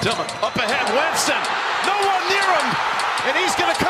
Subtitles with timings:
[0.00, 1.36] Dillon up ahead, Winston.
[1.84, 2.66] No one near him,
[3.28, 3.89] and he's going to come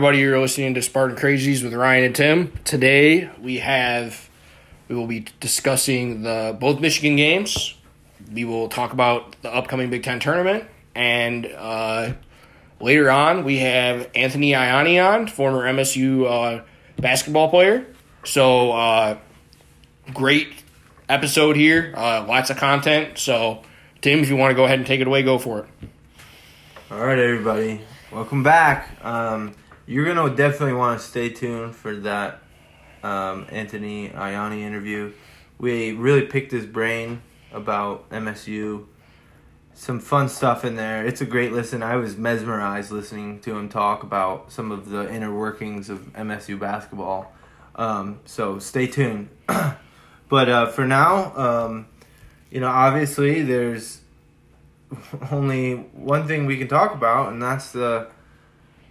[0.00, 2.52] everybody, you're listening to Spartan Crazies with Ryan and Tim.
[2.64, 4.30] Today we have
[4.88, 7.74] we will be discussing the both Michigan games.
[8.32, 12.14] We will talk about the upcoming Big Ten tournament, and uh,
[12.80, 16.64] later on we have Anthony Ianni on, former MSU uh,
[16.96, 17.86] basketball player.
[18.24, 19.18] So uh,
[20.14, 20.48] great
[21.10, 23.18] episode here, uh, lots of content.
[23.18, 23.64] So
[24.00, 25.66] Tim, if you want to go ahead and take it away, go for it.
[26.90, 28.96] All right, everybody, welcome back.
[29.04, 29.54] Um,
[29.90, 32.38] you're gonna definitely want to stay tuned for that
[33.02, 35.12] um, Anthony Ianni interview.
[35.58, 38.86] We really picked his brain about MSU.
[39.74, 41.04] Some fun stuff in there.
[41.04, 41.82] It's a great listen.
[41.82, 46.56] I was mesmerized listening to him talk about some of the inner workings of MSU
[46.56, 47.32] basketball.
[47.74, 49.28] Um, so stay tuned.
[50.28, 51.88] but uh, for now, um,
[52.48, 54.02] you know, obviously there's
[55.32, 58.06] only one thing we can talk about, and that's the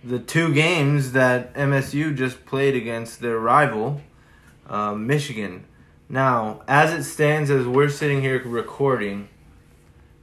[0.04, 4.02] the two games that MSU just played against their rival,
[4.68, 5.66] um, Michigan.
[6.08, 9.30] Now, as it stands, as we're sitting here recording,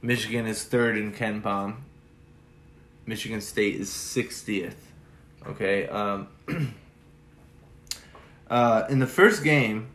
[0.01, 1.75] Michigan is third in KenPom.
[3.05, 4.91] Michigan State is sixtieth.
[5.45, 5.87] Okay.
[5.87, 6.27] Um,
[8.49, 9.87] uh, in the first game,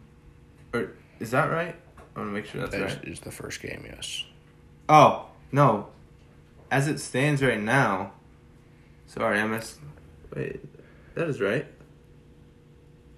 [0.73, 1.77] or is that right?
[2.15, 3.05] I want to make sure that's That right.
[3.09, 4.25] is, is the first game, yes.
[4.89, 5.89] Oh, no.
[6.71, 8.13] As it stands right now.
[9.13, 9.79] Sorry, MS.
[10.35, 10.61] Wait,
[11.15, 11.67] that is right.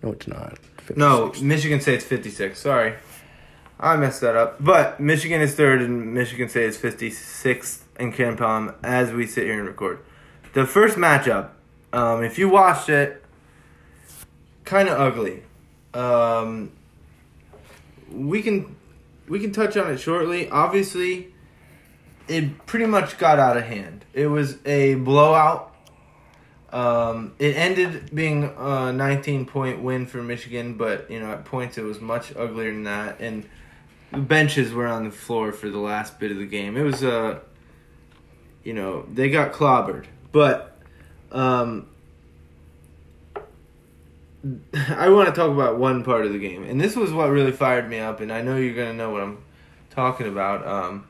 [0.02, 0.58] No, it's not.
[0.96, 1.42] No, 56.
[1.42, 2.58] Michigan State's 56.
[2.58, 2.94] Sorry.
[3.78, 4.62] I messed that up.
[4.62, 9.58] But Michigan is third and Michigan State is 56th in KenPom as we sit here
[9.58, 10.00] and record.
[10.52, 11.50] The first matchup,
[11.92, 13.22] um, if you watched it,
[14.64, 15.44] kind of ugly.
[15.92, 16.72] Um,
[18.10, 18.74] we can
[19.28, 20.50] we can touch on it shortly.
[20.50, 21.32] Obviously,
[22.26, 24.04] it pretty much got out of hand.
[24.12, 25.73] It was a blowout.
[26.74, 31.78] Um, it ended being a 19 point win for Michigan, but you know at points
[31.78, 33.48] it was much uglier than that, and
[34.10, 36.76] the benches were on the floor for the last bit of the game.
[36.76, 37.38] It was a, uh,
[38.64, 40.76] you know, they got clobbered, but
[41.30, 41.86] um,
[44.74, 47.52] I want to talk about one part of the game, and this was what really
[47.52, 49.38] fired me up, and I know you're gonna know what I'm
[49.90, 50.66] talking about.
[50.66, 51.06] Um,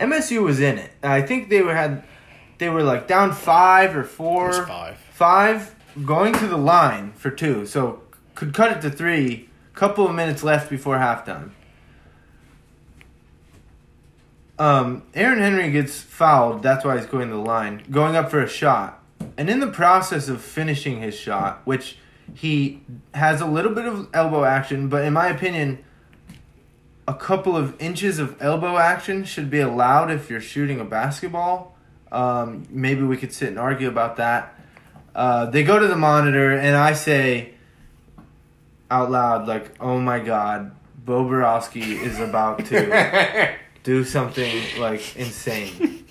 [0.00, 0.90] MSU was in it.
[1.02, 2.02] I think they were had
[2.58, 4.98] they were like down five or four, five.
[5.12, 5.74] five,
[6.04, 8.02] going to the line for two, so
[8.34, 9.48] could cut it to three.
[9.74, 11.50] Couple of minutes left before halftime.
[14.58, 16.62] Um, Aaron Henry gets fouled.
[16.62, 19.02] That's why he's going to the line, going up for a shot,
[19.36, 21.98] and in the process of finishing his shot, which
[22.34, 22.82] he
[23.14, 25.84] has a little bit of elbow action, but in my opinion,
[27.06, 31.75] a couple of inches of elbow action should be allowed if you're shooting a basketball.
[32.12, 34.54] Um, maybe we could sit and argue about that.
[35.14, 37.54] Uh, they go to the monitor, and I say
[38.90, 40.72] out loud, like, "Oh my God,
[41.04, 46.04] Bo Boroski is about to do something like insane."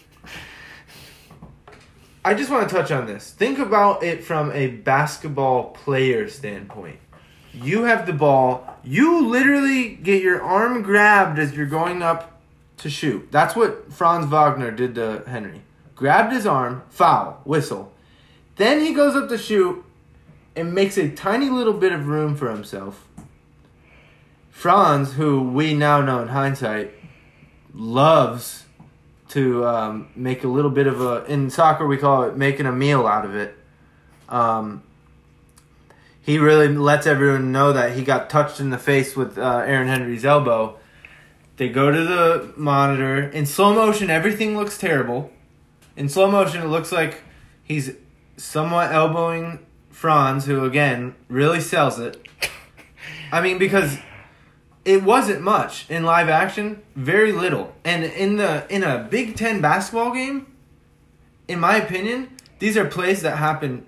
[2.25, 3.29] I just want to touch on this.
[3.29, 6.97] Think about it from a basketball player standpoint.
[7.53, 8.67] You have the ball.
[8.83, 12.41] You literally get your arm grabbed as you're going up
[12.77, 13.31] to shoot.
[13.31, 15.61] That's what Franz Wagner did to Henry.
[15.95, 17.91] Grabbed his arm, foul, whistle.
[18.57, 19.83] Then he goes up to shoot
[20.55, 23.07] and makes a tiny little bit of room for himself.
[24.49, 26.91] Franz, who we now know in hindsight,
[27.73, 28.65] loves
[29.29, 32.71] to um, make a little bit of a in soccer we call it making a
[32.71, 33.55] meal out of it.
[34.29, 34.81] Um,
[36.21, 39.87] he really lets everyone know that he got touched in the face with uh, Aaron
[39.87, 40.77] Henry's elbow.
[41.57, 44.09] They go to the monitor in slow motion.
[44.09, 45.31] Everything looks terrible.
[45.95, 47.21] In slow motion, it looks like
[47.63, 47.93] he's
[48.37, 52.27] somewhat elbowing Franz, who again really sells it.
[53.31, 53.97] I mean, because
[54.83, 57.73] it wasn't much in live action, very little.
[57.83, 60.47] And in the in a Big 10 basketball game,
[61.47, 63.85] in my opinion, these are plays that happen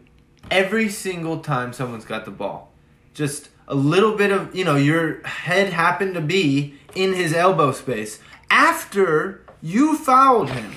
[0.50, 2.72] every single time someone's got the ball.
[3.14, 7.72] Just a little bit of, you know, your head happened to be in his elbow
[7.72, 8.20] space
[8.50, 10.74] after you fouled him.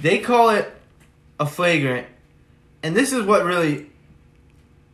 [0.00, 0.70] They call it
[1.40, 2.06] a flagrant,
[2.82, 3.90] and this is what really.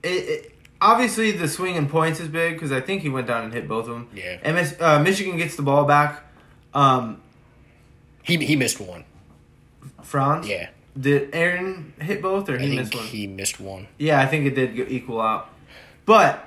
[0.02, 3.44] It, it, obviously, the swing and points is big because I think he went down
[3.44, 4.08] and hit both of them.
[4.14, 4.52] Yeah.
[4.52, 6.24] MS, uh, Michigan gets the ball back.
[6.74, 7.20] Um,
[8.22, 9.04] He he missed one.
[10.02, 10.48] Franz.
[10.48, 10.68] Yeah.
[10.98, 13.04] Did Aaron hit both or I he think missed one?
[13.06, 13.88] he missed one.
[13.98, 15.48] Yeah, I think it did equal out.
[16.04, 16.46] But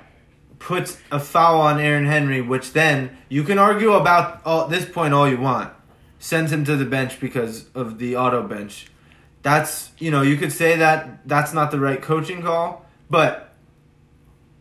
[0.58, 5.14] puts a foul on Aaron Henry, which then you can argue about all, this point
[5.14, 5.72] all you want.
[6.24, 8.86] Sends him to the bench because of the auto bench.
[9.42, 13.52] That's, you know, you could say that that's not the right coaching call, but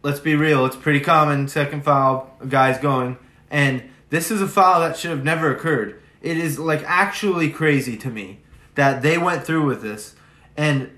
[0.01, 0.65] let's be real.
[0.65, 1.47] It's pretty common.
[1.47, 3.17] Second foul, guy's going.
[3.49, 6.01] And this is a foul that should have never occurred.
[6.21, 8.41] It is like actually crazy to me
[8.75, 10.15] that they went through with this.
[10.57, 10.89] And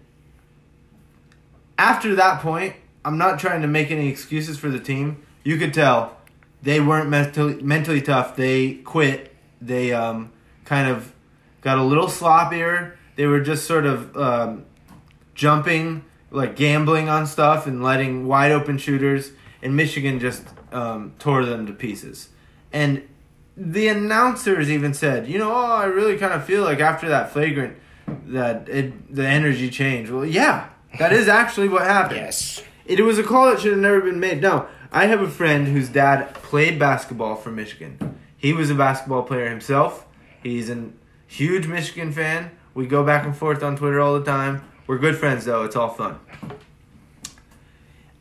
[1.77, 2.73] after that point,
[3.05, 5.23] I'm not trying to make any excuses for the team.
[5.43, 6.17] You could tell
[6.63, 8.35] they weren't mentally mentally tough.
[8.35, 9.31] They quit.
[9.61, 10.31] They um,
[10.65, 11.13] kind of
[11.61, 12.95] got a little sloppier.
[13.15, 14.65] They were just sort of um,
[15.33, 19.31] jumping, like gambling on stuff and letting wide open shooters.
[19.61, 22.29] And Michigan just um, tore them to pieces.
[22.73, 23.07] And
[23.57, 27.31] the announcers even said, you know, oh, I really kind of feel like after that
[27.31, 27.77] flagrant
[28.27, 30.11] that it the energy changed.
[30.11, 30.69] Well, yeah,
[30.99, 32.19] that is actually what happened.
[32.19, 32.63] Yes.
[32.85, 34.41] It was a call that should have never been made.
[34.41, 38.19] Now, I have a friend whose dad played basketball for Michigan.
[38.37, 40.04] He was a basketball player himself.
[40.45, 40.89] He's a
[41.25, 42.51] huge Michigan fan.
[42.75, 44.61] We go back and forth on Twitter all the time.
[44.85, 45.63] We're good friends, though.
[45.63, 46.19] It's all fun.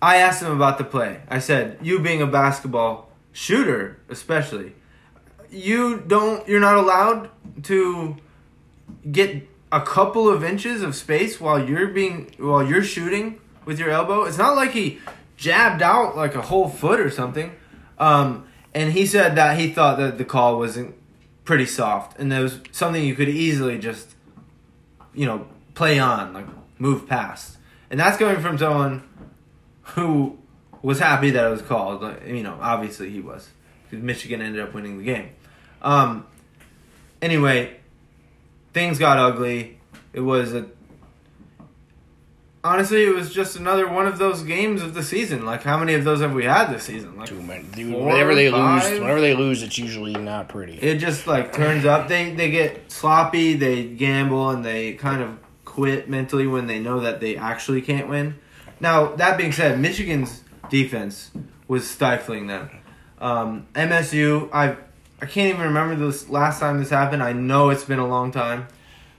[0.00, 1.20] I asked him about the play.
[1.28, 4.72] I said, "You being a basketball shooter, especially,
[5.50, 6.48] you don't.
[6.48, 7.28] You're not allowed
[7.64, 8.16] to
[9.12, 13.90] get a couple of inches of space while you're being while you're shooting with your
[13.90, 14.24] elbow.
[14.24, 14.98] It's not like he
[15.36, 17.52] jabbed out like a whole foot or something.
[17.98, 20.94] Um, and he said that he thought that the call wasn't
[21.44, 24.14] pretty soft, and there was something you could easily just,
[25.14, 26.46] you know, play on, like
[26.78, 27.58] move past.
[27.90, 29.02] And that's coming from someone
[29.82, 30.38] who
[30.82, 32.02] was happy that it was called.
[32.26, 33.48] You know, obviously he was,
[33.84, 35.30] because Michigan ended up winning the game.
[35.82, 36.26] Um,
[37.20, 37.76] anyway,
[38.72, 39.78] things got ugly.
[40.12, 40.66] It was a
[42.64, 45.44] honestly, it was just another one of those games of the season.
[45.44, 47.16] Like, how many of those have we had this season?
[47.16, 47.62] Like, Too many.
[47.64, 48.82] Dude, Four, whenever they five?
[48.90, 50.74] lose, whenever they lose, it's usually not pretty.
[50.78, 52.08] it just like turns up.
[52.08, 53.54] They they get sloppy.
[53.54, 58.08] They gamble and they kind of quit mentally when they know that they actually can't
[58.08, 58.36] win.
[58.80, 61.30] Now that being said, Michigan's defense
[61.68, 62.70] was stifling them.
[63.18, 64.76] Um, MSU, I
[65.20, 67.22] I can't even remember this last time this happened.
[67.22, 68.66] I know it's been a long time.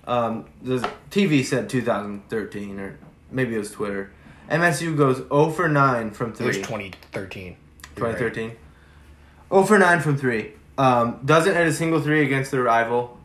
[0.08, 3.00] Um, the TV said 2013 or
[3.36, 4.12] maybe it was Twitter.
[4.50, 6.48] MSU goes 0 for 9 from it 3.
[6.48, 7.58] was 2013.
[7.98, 8.18] You're right.
[8.18, 8.56] 2013.
[9.52, 10.54] 0 for 9 from 3.
[10.78, 13.20] Um, doesn't hit a single 3 against their rival.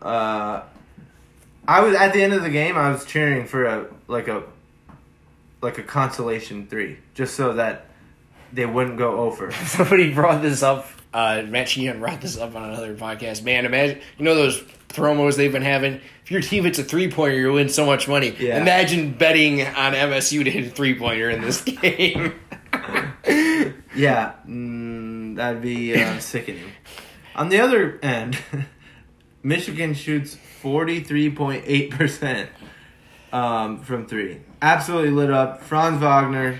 [0.00, 0.62] Uh,
[1.66, 4.44] I was at the end of the game I was cheering for a like a
[5.62, 7.86] like a consolation 3 just so that
[8.52, 9.50] they wouldn't go over.
[9.66, 10.86] Somebody brought this up.
[11.12, 13.42] Uh, Matt Sheehan brought this up on another podcast.
[13.42, 16.00] Man, imagine you know those promos they've been having.
[16.26, 18.34] If your team hits a three pointer, you win so much money.
[18.36, 18.60] Yeah.
[18.60, 22.34] Imagine betting on MSU to hit a three pointer in this game.
[23.94, 26.72] Yeah, mm, that'd be uh, sickening.
[27.36, 28.36] On the other end,
[29.44, 32.48] Michigan shoots 43.8%
[33.32, 34.40] um, from three.
[34.60, 35.62] Absolutely lit up.
[35.62, 36.58] Franz Wagner,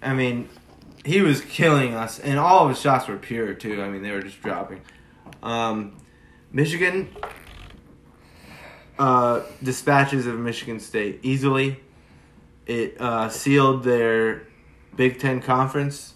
[0.00, 0.48] I mean,
[1.04, 3.82] he was killing us, and all of his shots were pure, too.
[3.82, 4.80] I mean, they were just dropping.
[5.42, 5.98] Um,
[6.50, 7.10] Michigan
[9.02, 11.80] uh, dispatches of Michigan State easily.
[12.66, 14.46] It uh, sealed their
[14.94, 16.14] Big Ten Conference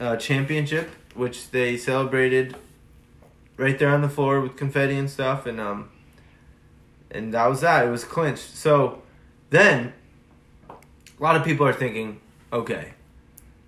[0.00, 2.56] uh, championship, which they celebrated
[3.56, 5.88] right there on the floor with confetti and stuff, and um,
[7.12, 7.86] and that was that.
[7.86, 8.56] It was clinched.
[8.56, 9.02] So
[9.50, 9.92] then,
[10.68, 12.20] a lot of people are thinking,
[12.52, 12.94] okay,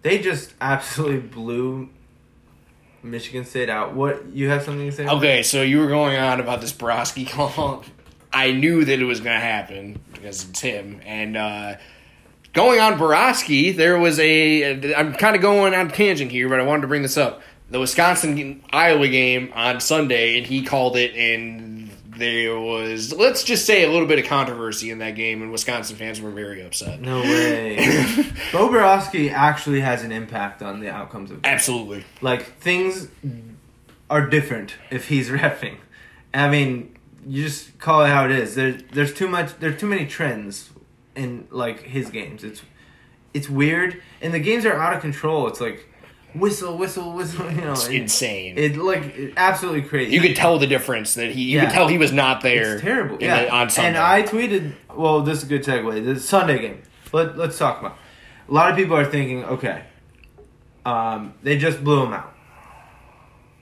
[0.03, 1.91] they just absolutely blew
[3.05, 3.95] Michigan State out.
[3.95, 5.07] What you have something to say?
[5.07, 7.85] okay, so you were going on about this Boroski call.
[8.33, 11.01] I knew that it was going to happen because it's him.
[11.05, 11.77] And uh,
[12.53, 14.95] going on Boroski, there was a.
[14.95, 17.43] I'm kind of going on tangent here, but I wanted to bring this up.
[17.71, 23.65] The Wisconsin Iowa game on Sunday, and he called it, and there was, let's just
[23.65, 27.01] say, a little bit of controversy in that game, and Wisconsin fans were very upset.
[27.01, 27.77] No way.
[28.53, 31.55] Bo Boroski actually has an impact on the outcomes of games.
[31.55, 32.05] Absolutely.
[32.21, 33.09] like things
[34.11, 35.77] are different if he's refing.
[36.35, 36.95] I mean,
[37.27, 38.55] you just call it how it is.
[38.55, 39.59] There's there's too much.
[39.59, 40.71] There's too many trends
[41.15, 42.45] in like his games.
[42.45, 42.63] It's
[43.35, 45.47] it's weird, and the games are out of control.
[45.49, 45.87] It's like
[46.35, 47.51] whistle, whistle, whistle.
[47.51, 48.59] You know, It's it, insane.
[48.59, 50.13] it like it, absolutely crazy.
[50.15, 51.43] you could tell the difference that he.
[51.45, 51.65] You Yeah.
[51.67, 52.75] could tell he was not there.
[52.75, 53.19] It's terrible.
[53.21, 53.45] Yeah.
[53.45, 53.89] the- on Sunday.
[53.91, 56.05] And I tweeted, well, this is a good segue.
[56.05, 56.83] The Sunday game.
[57.13, 57.99] Let, let's talk about.
[58.49, 59.83] A lot of people are thinking, okay,
[60.87, 62.33] um, they just blew him out.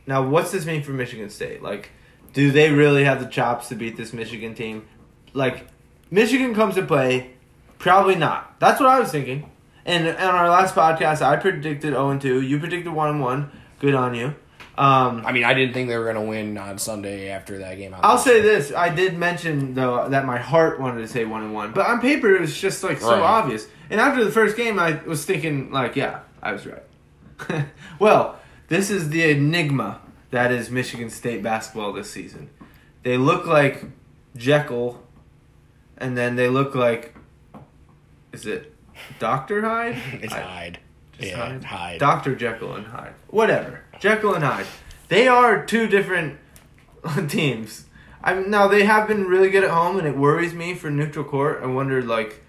[0.06, 1.62] Now, what's this mean for Michigan State?
[1.62, 1.90] Like,
[2.32, 4.86] do they really have the chops to beat this Michigan team?
[5.32, 5.66] Like,
[6.10, 7.30] Michigan comes to play,
[7.78, 8.58] probably not.
[8.60, 9.50] That's what I was thinking.
[9.84, 12.42] And on our last podcast, I predicted 0 2.
[12.42, 13.50] You predicted 1 1.
[13.80, 14.34] Good on you.
[14.78, 17.76] Um, I mean, I didn't think they were going to win on Sunday after that
[17.76, 17.94] game.
[18.00, 21.52] I'll say this: I did mention though that my heart wanted to say one and
[21.52, 23.20] one, but on paper it was just like so Right.
[23.20, 23.66] obvious.
[23.90, 27.66] And after the first game, I was thinking like, yeah, I was right.
[27.98, 32.50] well, this is the enigma that is Michigan State basketball this season.
[33.02, 33.84] They look like
[34.36, 35.02] Jekyll,
[35.96, 37.14] and then they look like,
[38.32, 38.74] is it
[39.18, 39.96] Doctor Hyde?
[40.22, 40.78] It's I- Hyde.
[41.18, 41.98] just Yeah, Hyde.
[42.00, 42.34] Dr.
[42.36, 43.14] Jekyll and Hyde.
[43.28, 43.84] Whatever.
[43.98, 44.66] Jekyll and Hyde.
[45.08, 46.38] They are two different
[47.28, 47.86] teams.
[48.22, 51.24] I'm now they have been really good at home, and it worries me for neutral
[51.24, 51.60] court.
[51.62, 52.44] I wonder like,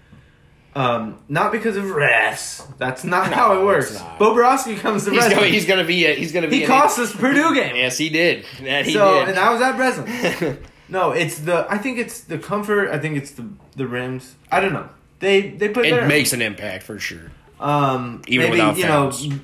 [0.74, 2.66] um, not because of refs.
[2.78, 3.96] That's not No, how it works.
[4.18, 5.38] Bobrovsky comes to He's Breslin.
[5.38, 6.06] going, he's going to be.
[6.06, 6.60] A, he's to be.
[6.60, 7.76] he cost us Purdue game.
[7.76, 8.44] Yes, he did.
[8.62, 9.28] That he so did.
[9.30, 10.58] and I was at Breslin.
[10.88, 11.66] no, it's the.
[11.68, 12.88] I think it's the comfort.
[12.90, 14.34] I think it's the the rims.
[14.50, 14.88] I don't know.
[15.20, 17.30] They they put it their makes an impact for sure.
[17.60, 19.40] um Even maybe without you know fans.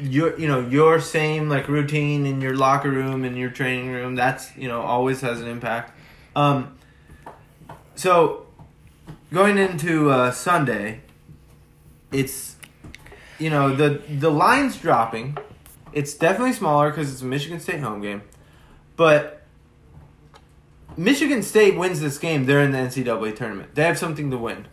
[0.00, 4.16] your you know your same like routine in your locker room and your training room
[4.16, 5.96] that's you know always has an impact
[6.34, 6.76] um
[7.94, 8.46] so
[9.32, 11.00] going into uh sunday
[12.12, 12.56] it's
[13.38, 15.36] you know the the lines dropping
[15.92, 18.22] it's definitely smaller because it's a michigan state home game
[18.96, 19.42] but
[20.96, 24.66] michigan state wins this game they're in the ncaa tournament they have something to win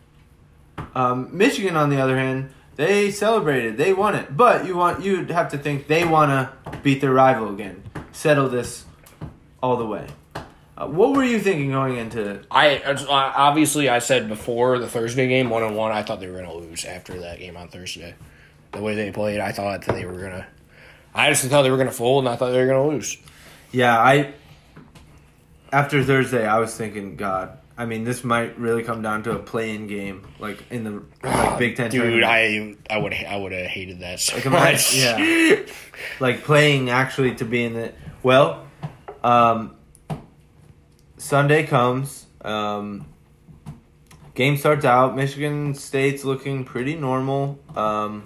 [0.96, 3.78] um, Michigan, on the other hand, they celebrated.
[3.78, 4.36] They won it.
[4.36, 8.50] But you want you'd have to think they want to beat their rival again, settle
[8.50, 8.86] this
[9.62, 10.08] all the way.
[10.80, 12.42] Uh, what were you thinking going into?
[12.50, 15.92] I uh, obviously I said before the Thursday game one on one.
[15.92, 18.16] I thought they were going to lose after that game on Thursday.
[18.72, 20.48] The way they played, I thought that they were going to.
[21.14, 22.96] I just thought they were going to fold, and I thought they were going to
[22.96, 23.18] lose.
[23.72, 24.34] Yeah, I.
[25.72, 27.58] After Thursday, I was thinking, God.
[27.78, 31.58] I mean, this might really come down to a play-in game, like in the like
[31.60, 31.90] Big Ten.
[31.90, 32.26] Dude, tournament.
[32.26, 34.96] I I would I would have hated that so Like, imagine- much.
[34.96, 35.60] yeah.
[36.20, 38.68] like playing actually to be in the well
[39.24, 39.76] um
[41.20, 43.06] sunday comes um
[44.34, 48.24] game starts out michigan state's looking pretty normal um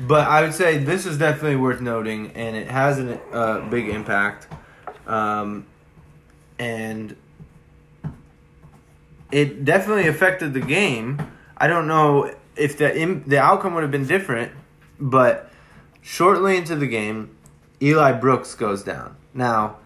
[0.00, 3.88] but i would say this is definitely worth noting and it has a uh, big
[3.88, 4.48] impact
[5.06, 5.66] um
[6.58, 7.14] and
[9.30, 11.20] it definitely affected the game
[11.58, 14.52] i don't know if the Im- the outcome would have been different
[14.98, 15.48] but
[16.02, 17.36] shortly into the game,
[17.82, 19.16] Eli Brooks goes down.
[19.34, 19.76] Now,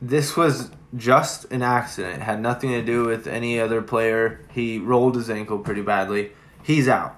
[0.00, 2.16] this was just an accident.
[2.16, 4.40] It had nothing to do with any other player.
[4.52, 6.32] He rolled his ankle pretty badly.
[6.62, 7.16] He's out.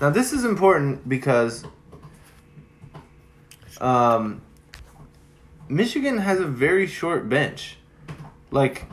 [0.00, 1.64] Now, this is important because
[3.80, 4.42] um,
[5.68, 7.78] Michigan has a very short bench.
[8.50, 8.86] Like,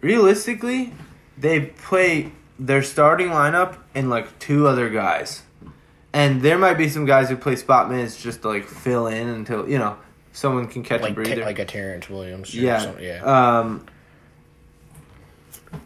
[0.00, 0.94] realistically,
[1.36, 5.42] they play their starting lineup and like two other guys.
[6.12, 9.28] And there might be some guys who play spot minutes just to like fill in
[9.28, 9.98] until you know
[10.34, 11.42] someone can catch a like breather.
[11.42, 12.54] like a Terrence Williams.
[12.54, 13.22] or yeah, something, yeah.
[13.58, 13.86] Um,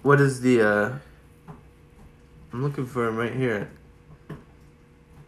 [0.03, 0.63] what is the?
[0.63, 0.99] uh
[2.53, 3.71] I'm looking for him right here.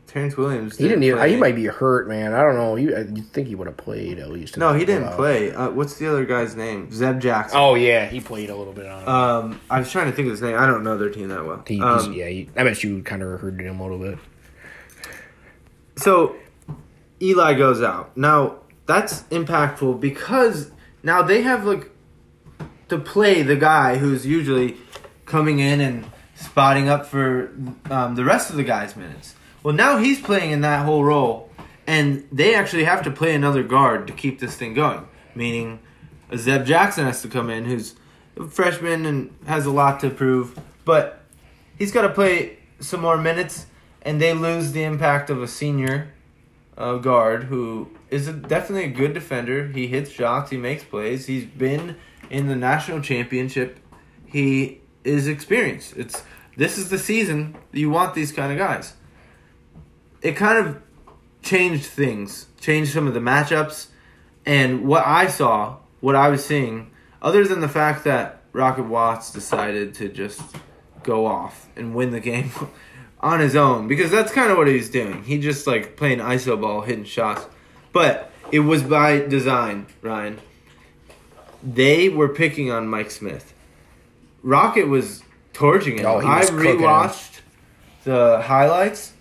[0.07, 0.77] Terrence Williams.
[0.77, 1.05] he didn't.
[1.05, 1.31] Even, play.
[1.31, 2.33] he might be hurt, man.
[2.33, 2.75] I don't know.
[2.75, 4.57] You you think he would have played at least?
[4.57, 5.53] No, he didn't play.
[5.53, 6.91] Uh, what's the other guy's name?
[6.91, 7.57] Zeb Jackson.
[7.61, 9.03] Oh yeah, he played a little bit on.
[9.03, 9.09] it.
[9.09, 10.57] Um, I was trying to think of his name.
[10.59, 11.62] I don't know their team that well.
[11.65, 14.19] he, Um, yeah, he, I bet you kind of recruited him a little bit.
[15.97, 16.35] So
[17.23, 18.17] Eli goes out.
[18.17, 18.57] Now
[18.90, 21.90] that's impactful because now they have like
[22.88, 24.76] to play the guy who's usually
[25.25, 27.52] coming in and spotting up for
[27.88, 29.35] um, the rest of the guys' minutes.
[29.62, 31.50] Well, now he's playing in that whole role,
[31.87, 35.06] and they actually have to play another guard to keep this thing going.
[35.35, 35.78] Meaning,
[36.37, 37.94] Zeb Jackson has to come in, who's
[38.37, 41.23] a freshman and has a lot to prove, but
[41.78, 43.66] he's got to play some more minutes,
[44.02, 46.12] and they lose the impact of a senior
[46.80, 49.68] uh, guard who is a, definitely a good defender.
[49.68, 51.26] He hits shots, he makes plays.
[51.26, 51.96] He's been
[52.30, 53.78] in the national championship.
[54.26, 55.96] He is experienced.
[55.96, 56.22] It's
[56.56, 58.94] this is the season you want these kind of guys.
[60.22, 60.82] It kind of
[61.42, 63.88] changed things, changed some of the matchups,
[64.46, 69.32] and what I saw, what I was seeing, other than the fact that Rocket Watts
[69.32, 70.42] decided to just
[71.02, 72.50] go off and win the game.
[73.21, 75.23] on his own because that's kind of what he was doing.
[75.25, 77.47] He just like playing iso ball, hitting shots,
[77.93, 80.41] but it was by design, Ryan.
[81.62, 83.53] They were picking on Mike Smith.
[84.43, 85.23] Rocket was
[85.53, 86.07] torching him.
[86.07, 87.41] Oh, I was cooking rewatched
[88.05, 89.12] the highlights.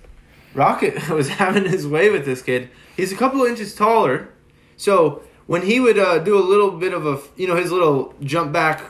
[0.53, 2.69] Rocket was having his way with this kid.
[2.95, 4.29] He's a couple of inches taller,
[4.77, 8.13] so when he would uh, do a little bit of a, you know, his little
[8.21, 8.83] jump back,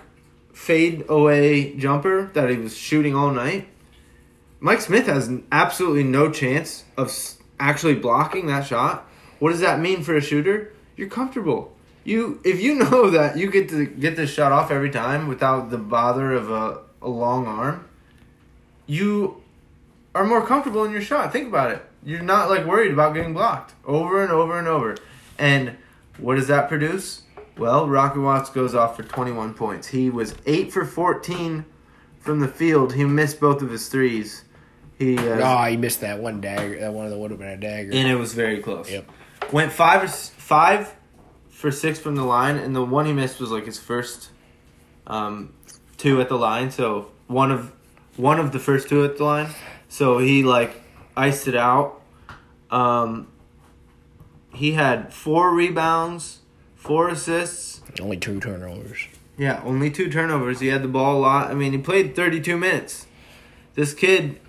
[0.53, 3.67] fade away jumper that he was shooting all night,
[4.61, 7.15] Mike Smith has absolutely no chance of
[7.59, 9.07] actually blocking that shot.
[9.39, 10.73] What does that mean for a shooter?
[10.97, 11.73] You're comfortable.
[12.03, 15.69] You if you know that you get to get this shot off every time without
[15.69, 17.87] the bother of a, a long arm,
[18.85, 19.41] you
[20.13, 21.31] are more comfortable in your shot.
[21.31, 21.85] Think about it.
[22.03, 24.97] You're not like worried about getting blocked over and over and over.
[25.37, 25.77] And
[26.17, 27.23] what does that produce?
[27.57, 29.87] Well, Rocket Watts goes off for 21 points.
[29.87, 31.65] He was 8 for 14
[32.19, 32.93] from the field.
[32.93, 34.43] He missed both of his threes.
[34.99, 36.79] He uh, Oh, he missed that one dagger.
[36.79, 37.91] That one of the would have been a dagger.
[37.93, 38.91] and it was very close.
[38.91, 39.09] Yep.
[39.51, 40.95] Went 5 5
[41.49, 44.29] for 6 from the line and the one he missed was like his first
[45.07, 45.53] um,
[45.97, 47.71] two at the line, so one of
[48.15, 49.49] one of the first two at the line.
[49.87, 50.81] So he like
[51.17, 52.01] iced it out.
[52.69, 53.27] Um,
[54.53, 56.39] he had four rebounds,
[56.75, 57.81] four assists.
[57.99, 59.07] Only two turnovers.
[59.37, 60.59] Yeah, only two turnovers.
[60.59, 61.49] He had the ball a lot.
[61.49, 63.07] I mean, he played 32 minutes.
[63.75, 64.39] This kid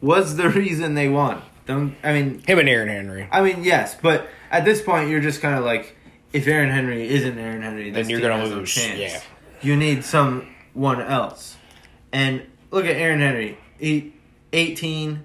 [0.00, 1.42] was the reason they won.
[1.66, 2.42] Don't I mean?
[2.46, 3.28] Him and Aaron Henry.
[3.30, 5.96] I mean, yes, but at this point, you're just kind of like,
[6.32, 8.98] if Aaron Henry isn't Aaron Henry, Then you're gonna no lose, chance.
[8.98, 9.20] yeah.
[9.62, 11.56] you need someone else.
[12.12, 13.58] And look at Aaron Henry.
[13.78, 14.14] He
[14.52, 15.22] 18,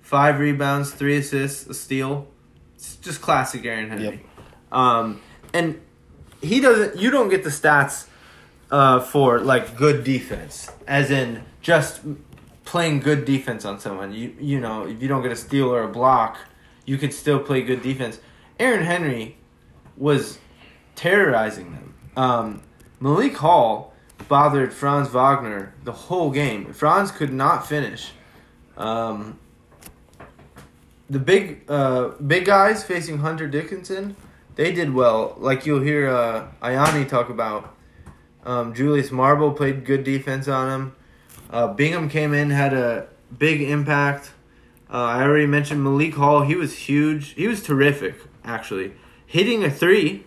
[0.00, 2.26] five rebounds, three assists, a steal.
[2.76, 4.04] It's just classic Aaron Henry.
[4.04, 4.18] Yep.
[4.72, 5.20] Um,
[5.52, 5.80] and
[6.40, 6.96] he doesn't.
[6.96, 8.06] You don't get the stats
[8.70, 12.00] uh, for like good defense, as in just
[12.70, 14.12] playing good defense on someone.
[14.12, 16.38] You you know if you don't get a steal or a block,
[16.86, 18.20] you could still play good defense.
[18.60, 19.36] Aaron Henry
[19.96, 20.38] was
[20.94, 21.94] terrorizing them.
[22.16, 22.62] Um,
[23.00, 23.92] Malik Hall
[24.28, 26.72] bothered Franz Wagner the whole game.
[26.72, 28.12] Franz could not finish.
[28.76, 29.40] Um,
[31.08, 34.14] the big uh, big guys facing Hunter Dickinson,
[34.54, 35.34] they did well.
[35.38, 37.74] Like you'll hear uh, Ianni talk about.
[38.44, 40.96] Um, Julius Marble played good defense on him.
[41.50, 44.32] Uh, Bingham came in, had a big impact.
[44.92, 46.42] Uh, I already mentioned Malik Hall.
[46.42, 47.30] He was huge.
[47.30, 48.92] He was terrific, actually.
[49.26, 50.24] Hitting a three.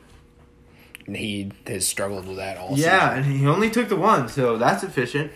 [1.05, 4.57] And he has struggled with that all Yeah, and he only took the one, so
[4.57, 5.31] that's efficient.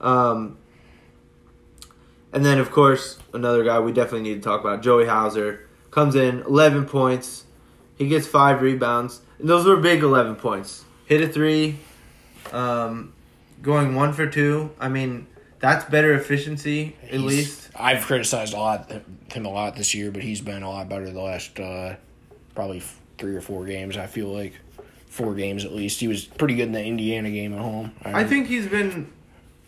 [0.00, 0.58] Um,
[2.32, 6.14] and then, of course, another guy we definitely need to talk about, Joey Hauser, comes
[6.14, 7.44] in, 11 points.
[7.96, 9.20] He gets five rebounds.
[9.38, 10.84] And those were big 11 points.
[11.06, 11.78] Hit a three,
[12.52, 13.12] um,
[13.62, 14.70] going one for two.
[14.80, 15.26] I mean,
[15.58, 17.70] that's better efficiency, at He's- least.
[17.78, 18.90] I've criticized a lot
[19.32, 21.94] him a lot this year, but he's been a lot better the last uh,
[22.54, 22.82] probably
[23.16, 23.96] three or four games.
[23.96, 24.54] I feel like
[25.06, 26.00] four games at least.
[26.00, 27.92] He was pretty good in the Indiana game at home.
[28.04, 29.10] I think he's been,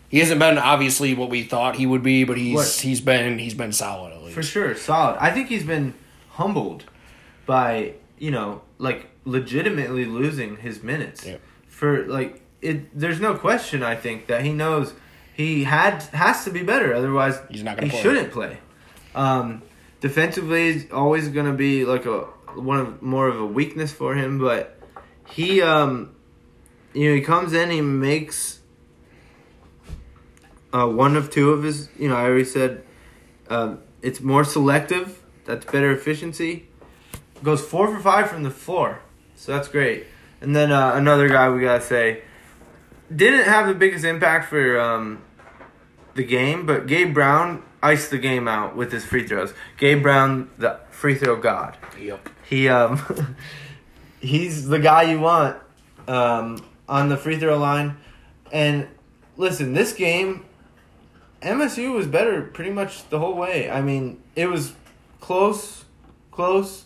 [0.08, 2.68] he hasn't been obviously what we thought he would be, but he's What?
[2.82, 4.34] he's been he's been solid at least.
[4.34, 5.16] for sure, solid.
[5.20, 5.94] I think he's been
[6.32, 6.84] humbled
[7.46, 11.24] by, you know, like legitimately losing his minutes.
[11.24, 11.40] Yep.
[11.68, 14.94] For like it there's no question I think that he knows
[15.34, 18.02] he had has to be better otherwise He's not gonna he play.
[18.02, 18.58] shouldn't play.
[19.14, 19.62] Um
[20.00, 22.22] defensively is always going to be like a
[22.56, 24.78] one of more of a weakness for him, but
[25.30, 26.14] he um
[26.92, 28.60] you know, he comes in, he makes
[30.74, 32.84] uh, one of two of his, you know, I already said
[33.48, 35.22] um, it's more selective.
[35.44, 36.68] That's better efficiency.
[37.42, 39.00] Goes four for five from the floor,
[39.34, 40.06] so that's great.
[40.40, 42.22] And then uh, another guy we gotta say
[43.16, 45.22] didn't have the biggest impact for um,
[46.14, 49.54] the game, but Gabe Brown iced the game out with his free throws.
[49.76, 51.76] Gabe Brown, the free throw god.
[52.00, 52.28] Yep.
[52.48, 53.36] He um,
[54.20, 55.56] he's the guy you want
[56.08, 57.96] um, on the free throw line.
[58.52, 58.88] And
[59.36, 60.44] listen, this game,
[61.40, 63.70] MSU was better pretty much the whole way.
[63.70, 64.74] I mean, it was
[65.20, 65.84] close,
[66.30, 66.84] close.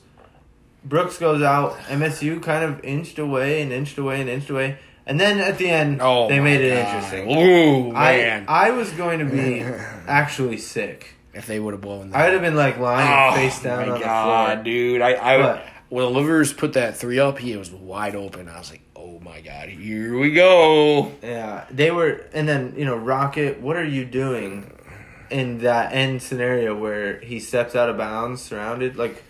[0.85, 1.77] Brooks goes out.
[1.89, 5.69] MSU kind of inched away and inched away and inched away, and then at the
[5.69, 6.95] end, Oh, they made it God.
[6.95, 7.31] interesting.
[7.31, 8.45] Ooh man!
[8.49, 9.63] I I was going to be
[10.07, 11.15] actually sick.
[11.35, 13.89] if they would have blown that, I would have been like lying oh, face down
[13.89, 14.65] my on God, the floor.
[14.65, 15.03] dude!
[15.03, 18.49] I, I But- when Livers put that three up, he was wide open.
[18.49, 21.13] I was like, oh my god, here we go.
[21.23, 23.61] Yeah, they were, and then you know, Rocket.
[23.61, 24.73] What are you doing
[25.31, 28.97] in that end scenario where he steps out of bounds, surrounded?
[28.97, 29.23] Like,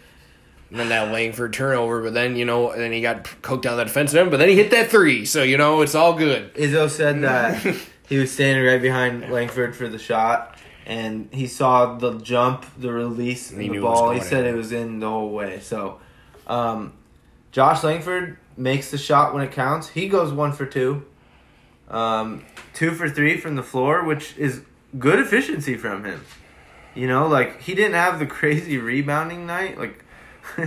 [0.70, 3.84] And then that Langford turnover, but then you know, then he got cooked down the
[3.84, 6.52] defensive end, but then he hit that three, so you know it's all good.
[6.54, 7.62] Izzo said that
[8.08, 12.92] he was standing right behind Langford for the shot, and he saw the jump, the
[12.92, 14.10] release, and He the knew it was ball.
[14.10, 14.54] He said in.
[14.54, 15.60] it was in the whole way.
[15.60, 16.00] So,
[16.48, 16.94] um,
[17.52, 19.90] Josh Langford makes the shot when it counts.
[19.90, 21.04] He goes one for two,
[21.88, 24.62] um, two for three from the floor, which is
[24.98, 26.24] good efficiency from him.
[26.96, 30.02] You know, like he didn't have the crazy rebounding night, like.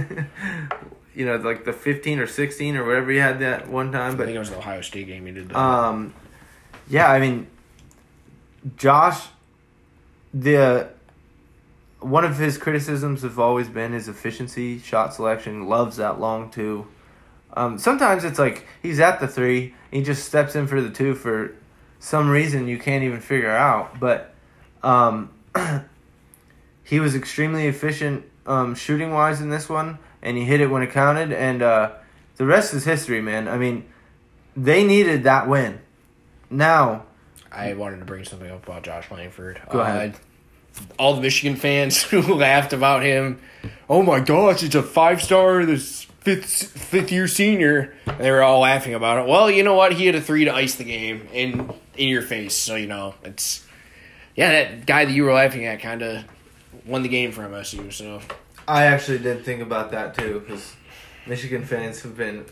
[1.15, 4.23] you know, like the fifteen or sixteen or whatever he had that one time, But
[4.23, 5.57] I think it was the Ohio State game he did that.
[5.57, 6.13] um,
[6.87, 7.47] yeah, I mean,
[8.77, 9.27] Josh,
[10.33, 10.89] the
[11.99, 15.67] one of his criticisms have always been his efficiency, shot selection.
[15.67, 16.87] Loves that long two.
[17.53, 21.15] Um, sometimes it's like he's at the three, he just steps in for the two
[21.15, 21.55] for
[21.99, 23.99] some reason you can't even figure out.
[23.99, 24.33] But
[24.83, 25.31] um,
[26.83, 30.81] he was extremely efficient um, shooting wise in this one, and he hit it when
[30.81, 31.31] it counted.
[31.31, 31.91] And uh,
[32.35, 33.47] the rest is history, man.
[33.47, 33.85] I mean,
[34.57, 35.79] they needed that win.
[36.49, 37.05] Now,
[37.51, 39.61] I wanted to bring something up about Josh Langford.
[39.69, 40.15] Go ahead.
[40.15, 40.17] Uh,
[40.97, 43.39] all the Michigan fans who laughed about him.
[43.89, 47.93] Oh my gosh, it's a five star, this fifth fifth year senior.
[48.07, 49.29] And they were all laughing about it.
[49.29, 49.93] Well, you know what?
[49.93, 52.55] He had a three to ice the game in in your face.
[52.55, 53.65] So you know it's
[54.35, 54.51] yeah.
[54.51, 56.23] That guy that you were laughing at kind of
[56.85, 57.91] won the game for MSU.
[57.91, 58.21] So
[58.67, 60.75] I actually did think about that too, because
[61.27, 62.45] Michigan fans have been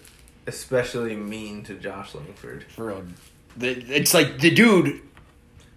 [0.45, 2.65] especially mean to Josh Langford.
[2.69, 3.03] for real,
[3.57, 5.01] the, it's like the dude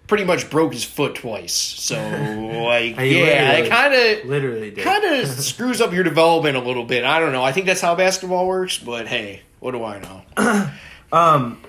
[0.07, 1.53] pretty much broke his foot twice.
[1.53, 1.95] So
[2.65, 7.03] like yeah, it kind of Literally kind of screws up your development a little bit.
[7.03, 7.43] I don't know.
[7.43, 10.69] I think that's how basketball works, but hey, what do I know?
[11.13, 11.61] Um,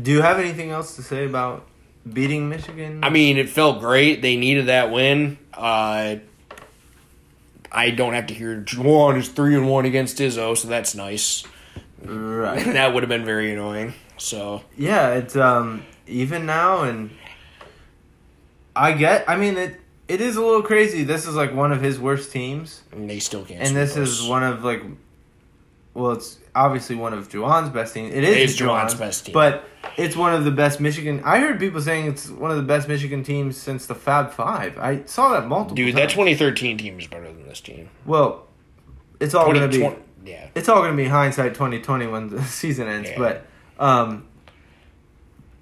[0.00, 1.66] do you have anything else to say about
[2.12, 3.02] beating Michigan?
[3.02, 4.22] I mean, it felt great.
[4.22, 5.38] They needed that win.
[5.54, 6.16] Uh,
[7.72, 11.44] I don't have to hear Juwan is three and one against Izzo, so that's nice.
[12.02, 12.64] right.
[12.72, 13.92] that would have been very annoying.
[14.18, 17.10] So Yeah, it's um even now, and
[18.74, 19.28] I get.
[19.28, 21.02] I mean, it it is a little crazy.
[21.04, 23.60] This is like one of his worst teams, and they still can't.
[23.62, 24.08] and this us.
[24.20, 24.82] is one of like,
[25.92, 28.14] well, it's obviously one of Juwan's best teams.
[28.14, 29.32] It It is, is Juwan's best team.
[29.34, 29.64] but
[29.96, 31.22] it's one of the best Michigan.
[31.24, 34.78] I heard people saying it's one of the best Michigan teams since the Fab Five.
[34.78, 35.76] I saw that multiple.
[35.76, 37.88] Dude, that 2013 team is better than this team.
[38.04, 38.46] Well,
[39.20, 39.78] it's all gonna be.
[39.78, 40.48] 2020 yeah.
[40.54, 43.18] it's all going to be hindsight 2020 when the season ends Yeah.
[43.18, 43.46] but
[43.78, 44.26] um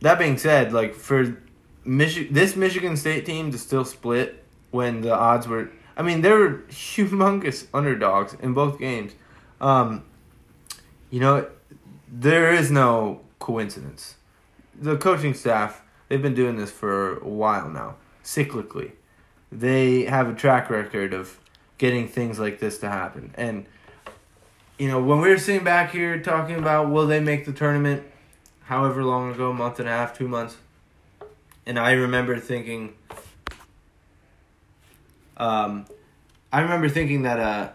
[0.01, 1.37] that being said like for
[1.87, 6.31] Michi- this Michigan State team to still split when the odds were I mean they
[6.33, 9.13] were humongous underdogs in both games
[9.61, 10.05] um
[11.11, 11.47] you know
[12.09, 14.17] there is no coincidence
[14.85, 18.93] the coaching staff they've been doing this for a while now cyclically
[19.51, 21.39] they have a track record of
[21.79, 23.67] getting things like this to happen and
[24.79, 28.05] you know, when we were sitting back here talking about will they make the tournament,
[28.65, 30.57] however long ago, a month and a half, two months,
[31.65, 32.95] and I remember thinking,
[35.37, 35.87] um,
[36.53, 37.69] I remember thinking that, uh,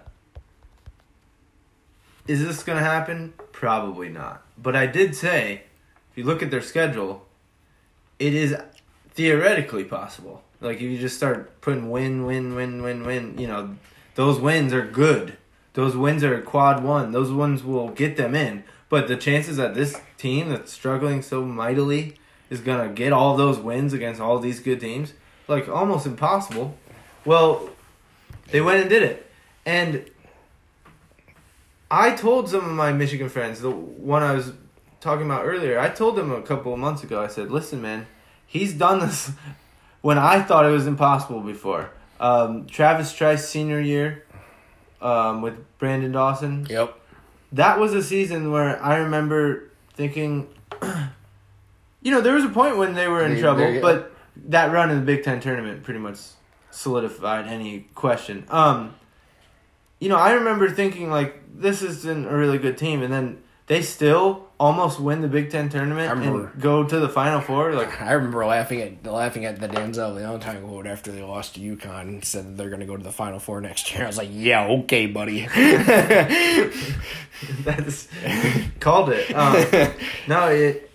[2.27, 3.33] is this gonna happen?
[3.51, 4.43] Probably not.
[4.57, 5.63] But I did say,
[6.19, 7.25] you look at their schedule,
[8.19, 8.53] it is
[9.11, 10.43] theoretically possible.
[10.59, 13.77] Like if you just start putting win, win, win, win, win, you know,
[14.15, 15.37] those wins are good.
[15.75, 17.13] Those wins are quad one.
[17.13, 18.65] Those ones will get them in.
[18.89, 22.17] But the chances that this team that's struggling so mightily
[22.49, 25.13] is gonna get all those wins against all these good teams,
[25.47, 26.77] like almost impossible.
[27.23, 27.69] Well,
[28.51, 29.31] they went and did it.
[29.65, 30.09] And
[31.89, 34.51] I told some of my Michigan friends, the one I was
[34.99, 38.07] talking about earlier, I told him a couple of months ago, I said, listen, man,
[38.45, 39.31] he's done this
[40.01, 41.91] when I thought it was impossible before.
[42.19, 44.25] Um, Travis Trice senior year
[45.01, 46.67] um, with Branden Dawson.
[46.69, 46.95] Yep.
[47.53, 50.47] That was a season where I remember thinking,
[52.01, 54.13] you know, there was a point when they were in They- trouble, but
[54.47, 56.19] that run in the Big Ten tournament pretty much
[56.71, 58.45] solidified any question.
[58.49, 58.95] Um,
[59.99, 63.81] you know, I remember thinking like this isn't a really good team, and then they
[63.81, 67.73] still almost win the Big Ten tournament remember- and go to the Final Four.
[67.73, 71.61] Like, I remember laughing at laughing at the Denzel Valentine quote after they lost to
[71.61, 74.03] UConn and said that they're going to go to the Final Four next year.
[74.03, 75.47] I was like, yeah, okay, buddy.
[77.63, 78.07] That's
[78.79, 79.33] called it.
[79.33, 79.53] Um,
[80.27, 80.91] no, it,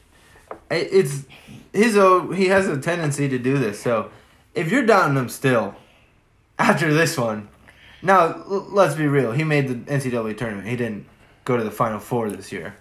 [0.71, 1.25] it it's
[1.73, 1.95] his.
[2.37, 3.81] he has a tendency to do this.
[3.81, 4.11] So
[4.55, 5.75] if you're doubting him still
[6.59, 7.49] after this one,
[8.03, 9.33] now l- let's be real.
[9.33, 10.69] He made the NCAA tournament.
[10.69, 11.07] He didn't
[11.45, 12.77] go to the Final Four this year.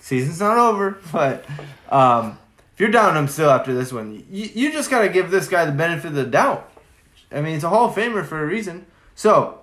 [0.00, 1.44] Season's not over, but
[1.90, 2.38] um,
[2.74, 5.48] if you're doubting him still after this one, you, you just got to give this
[5.48, 6.70] guy the benefit of the doubt.
[7.32, 8.86] I mean, he's a Hall of Famer for a reason.
[9.14, 9.60] So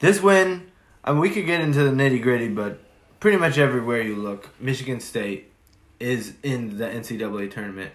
[0.00, 0.70] this win,
[1.04, 2.78] I mean, we could get into the nitty gritty, but
[3.20, 5.50] pretty much everywhere you look, Michigan State
[5.98, 7.92] is in the NCAA tournament.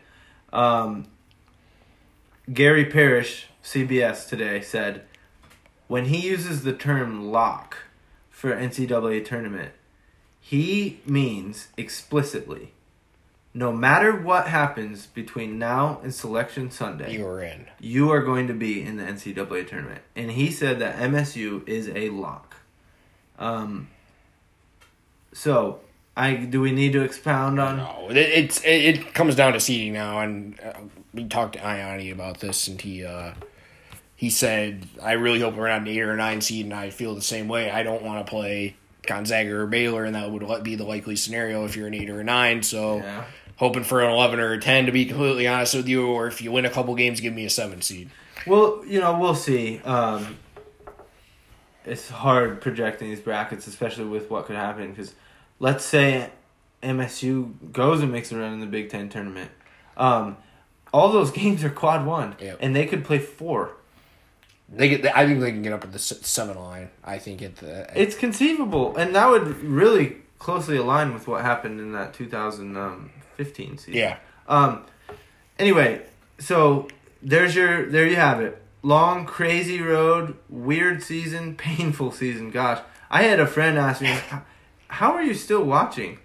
[0.51, 1.05] Um,
[2.51, 5.03] Gary Parrish, CBS today said,
[5.87, 7.77] when he uses the term lock
[8.29, 9.71] for NCAA tournament,
[10.41, 12.73] he means explicitly,
[13.53, 17.67] no matter what happens between now and Selection Sunday, You were in.
[17.79, 20.01] you are going to be in the NCAA tournament.
[20.15, 22.55] And he said that MSU is a lock.
[23.39, 23.87] Um,
[25.33, 25.79] so,
[26.15, 27.77] I do we need to expound on?
[27.77, 30.73] No, it, it's it, it comes down to seeding now, and uh,
[31.13, 33.31] we talked to Ianni about this, and he uh,
[34.15, 37.15] he said, "I really hope we're not an eight or nine seed, and I feel
[37.15, 37.71] the same way.
[37.71, 38.75] I don't want to play
[39.05, 42.19] Gonzaga or Baylor, and that would be the likely scenario if you're an eight or
[42.19, 42.61] a nine.
[42.63, 43.23] So, Yeah.
[43.55, 46.41] hoping for an eleven or a ten, to be completely honest with you, or if
[46.41, 48.09] you win a couple games, give me a seven seed.
[48.47, 49.79] Well, you know, we'll see.
[49.85, 50.37] Um,
[51.85, 54.89] it's hard projecting these brackets, especially with what could happen.
[54.91, 55.13] Because
[55.59, 56.29] let's say
[56.83, 59.51] MSU goes and makes a run in the Big Ten tournament.
[59.97, 60.37] Um,
[60.93, 62.57] all those games are quad one, Yep.
[62.61, 63.71] and they could play four.
[64.73, 66.89] They get, I think they can get up at the s- seven line.
[67.03, 71.79] I think at the It's conceivable, and that would really closely align with what happened
[71.79, 73.93] in that 2015 season.
[73.93, 74.17] yeah.
[74.47, 74.83] Um.
[75.59, 76.01] Anyway,
[76.39, 76.87] so
[77.21, 78.61] there's your there you have it.
[78.83, 82.49] Long, crazy road, weird season, painful season.
[82.49, 82.79] Gosh,
[83.09, 84.41] I had a friend ask me, "How-
[84.87, 86.19] "How are you still watching?"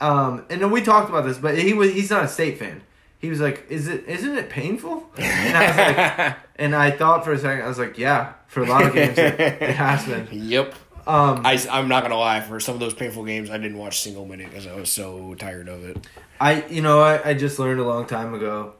[0.00, 2.82] Um, and then we talked about this, but he was he's not a state fan.
[3.18, 7.24] He was like, "Is it isn't it painful?" And I was like, and I thought
[7.24, 10.06] for a second, I was like, "Yeah, for a lot of games, it, it has
[10.06, 10.74] been." Yep.
[11.06, 12.40] Um, I, I'm not gonna lie.
[12.42, 15.34] For some of those painful games, I didn't watch single minute because I was so
[15.34, 16.06] tired of it.
[16.40, 18.74] I you know I, I just learned a long time ago.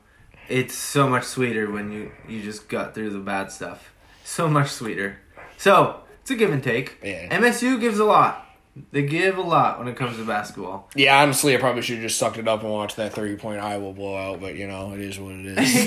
[0.48, 3.92] It's so much sweeter when you you just got through the bad stuff.
[4.24, 5.18] So much sweeter.
[5.57, 6.98] So it's a give and take.
[7.03, 7.37] Yeah.
[7.37, 8.46] MSU gives a lot.
[8.90, 10.88] They give a lot when it comes to basketball.
[10.94, 13.60] Yeah, honestly, I probably should have just sucked it up and watched that three point
[13.60, 15.56] Iowa blowout, but you know, it is what it is.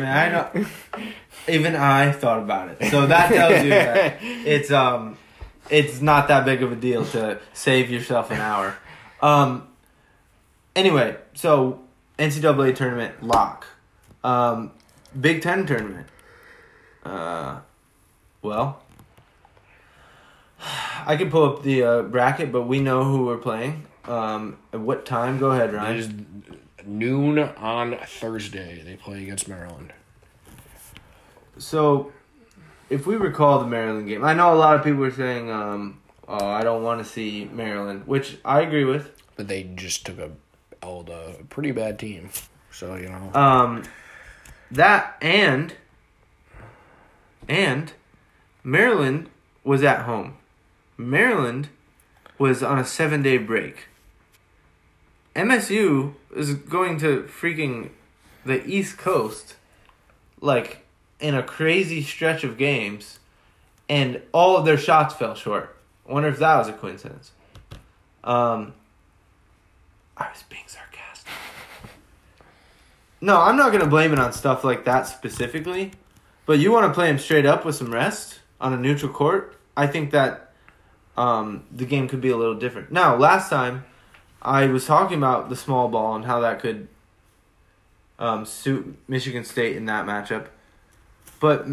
[0.00, 0.66] man, I know.
[1.48, 2.90] Even I thought about it.
[2.90, 5.16] So that tells you that it's um,
[5.70, 8.76] it's not that big of a deal to save yourself an hour.
[9.20, 9.66] Um.
[10.76, 11.80] Anyway, so
[12.18, 13.66] NCAA tournament lock,
[14.22, 14.70] um,
[15.18, 16.06] Big Ten tournament.
[17.04, 17.60] Uh,
[18.42, 18.82] well,
[21.06, 23.86] I can pull up the uh, bracket, but we know who we're playing.
[24.04, 25.38] Um, at what time?
[25.38, 25.96] Go ahead, Ryan.
[25.96, 26.10] is
[26.86, 28.82] noon on Thursday.
[28.82, 29.92] They play against Maryland.
[31.58, 32.12] So,
[32.88, 36.00] if we recall the Maryland game, I know a lot of people are saying, um,
[36.26, 39.10] "Oh, I don't want to see Maryland," which I agree with.
[39.36, 40.30] But they just took a,
[40.82, 42.30] held a pretty bad team.
[42.70, 43.30] So, you know.
[43.34, 43.82] Um,
[44.70, 45.74] that and
[47.48, 47.92] and
[48.62, 49.28] Maryland
[49.64, 50.37] was at home.
[50.98, 51.68] Maryland
[52.38, 53.86] was on a seven day break.
[55.34, 57.90] MSU is going to freaking
[58.44, 59.54] the East Coast,
[60.40, 60.84] like
[61.20, 63.20] in a crazy stretch of games,
[63.88, 65.76] and all of their shots fell short.
[66.08, 67.30] I wonder if that was a coincidence.
[68.24, 68.74] Um,
[70.16, 71.32] I was being sarcastic.
[73.20, 75.92] No, I'm not gonna blame it on stuff like that specifically,
[76.46, 79.54] but you want to play him straight up with some rest on a neutral court.
[79.76, 80.47] I think that
[81.18, 82.92] um, the game could be a little different.
[82.92, 83.84] Now, last time
[84.40, 86.86] I was talking about the small ball and how that could
[88.20, 90.46] um, suit Michigan State in that matchup,
[91.40, 91.66] but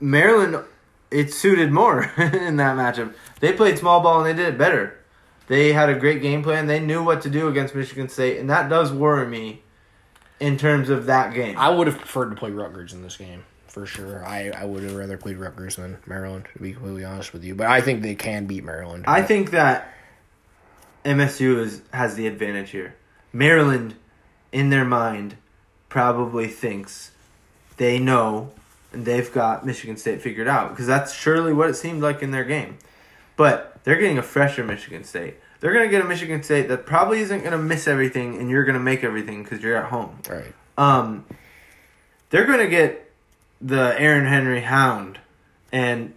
[0.00, 0.64] Maryland
[1.12, 3.14] it suited more in that matchup.
[3.40, 4.98] They played small ball and they did it better.
[5.46, 6.66] They had a great game plan.
[6.66, 9.62] They knew what to do against Michigan State, and that does worry me
[10.40, 11.56] in terms of that game.
[11.56, 13.44] I would have preferred to play Rutgers in this game.
[13.68, 14.24] For sure.
[14.24, 17.54] I, I would have rather played Rutgers than Maryland, to be completely honest with you.
[17.54, 19.04] But I think they can beat Maryland.
[19.06, 19.92] I think that
[21.04, 22.96] MSU is has the advantage here.
[23.32, 23.94] Maryland,
[24.52, 25.36] in their mind,
[25.88, 27.12] probably thinks
[27.76, 28.52] they know
[28.92, 32.30] and they've got Michigan State figured out because that's surely what it seemed like in
[32.30, 32.78] their game.
[33.36, 35.36] But they're getting a fresher Michigan State.
[35.60, 38.48] They're going to get a Michigan State that probably isn't going to miss everything, and
[38.48, 40.18] you're going to make everything because you're at home.
[40.28, 40.54] Right.
[40.76, 41.26] Um,
[42.30, 43.07] they're going to get
[43.60, 45.18] the Aaron Henry Hound
[45.72, 46.14] and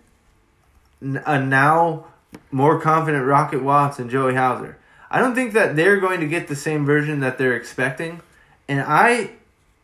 [1.02, 2.06] a now
[2.52, 4.78] more confident Rocket Watts and Joey Hauser.
[5.10, 8.22] I don't think that they're going to get the same version that they're expecting,
[8.68, 9.32] and I,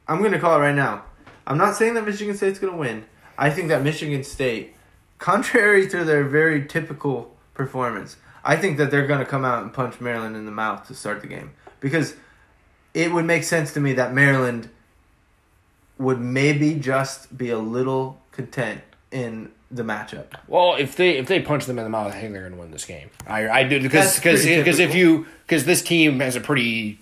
[0.07, 1.03] I'm going to call it right now.
[1.45, 3.05] I'm not saying that Michigan State's going to win.
[3.37, 4.75] I think that Michigan State,
[5.17, 9.73] contrary to their very typical performance, I think that they're going to come out and
[9.73, 12.15] punch Maryland in the mouth to start the game because
[12.93, 14.69] it would make sense to me that Maryland
[15.97, 18.81] would maybe just be a little content
[19.11, 20.27] in the matchup.
[20.47, 22.59] Well, if they if they punch them in the mouth, I think they're going to
[22.59, 23.09] win this game.
[23.25, 26.99] I I do because because because if you because this team has a pretty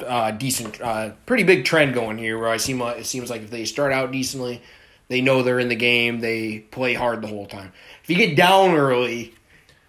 [0.00, 2.38] uh, decent, uh, pretty big trend going here.
[2.38, 4.62] Where I seem like it seems like if they start out decently,
[5.08, 6.20] they know they're in the game.
[6.20, 7.72] They play hard the whole time.
[8.02, 9.34] If you get down early,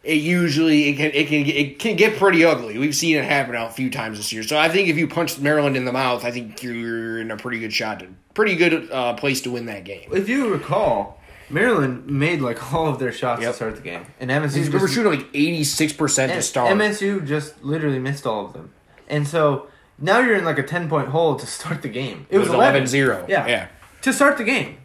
[0.05, 2.77] it usually it can it can get, it can get pretty ugly.
[2.77, 4.43] We've seen it happen a few times this year.
[4.43, 7.37] So I think if you punch Maryland in the mouth, I think you're in a
[7.37, 10.09] pretty good shot, to, pretty good uh, place to win that game.
[10.13, 13.51] If you recall, Maryland made like all of their shots Yep.
[13.51, 16.71] to start the game, and MSU We were shooting like eighty six percent to start.
[16.71, 18.71] MSU just literally missed all of them,
[19.09, 22.27] and so now you're in like a ten point hole to start the game.
[22.29, 23.27] it was 11-0.
[23.27, 23.47] Yeah.
[23.47, 23.67] yeah.
[24.01, 24.77] to start the game,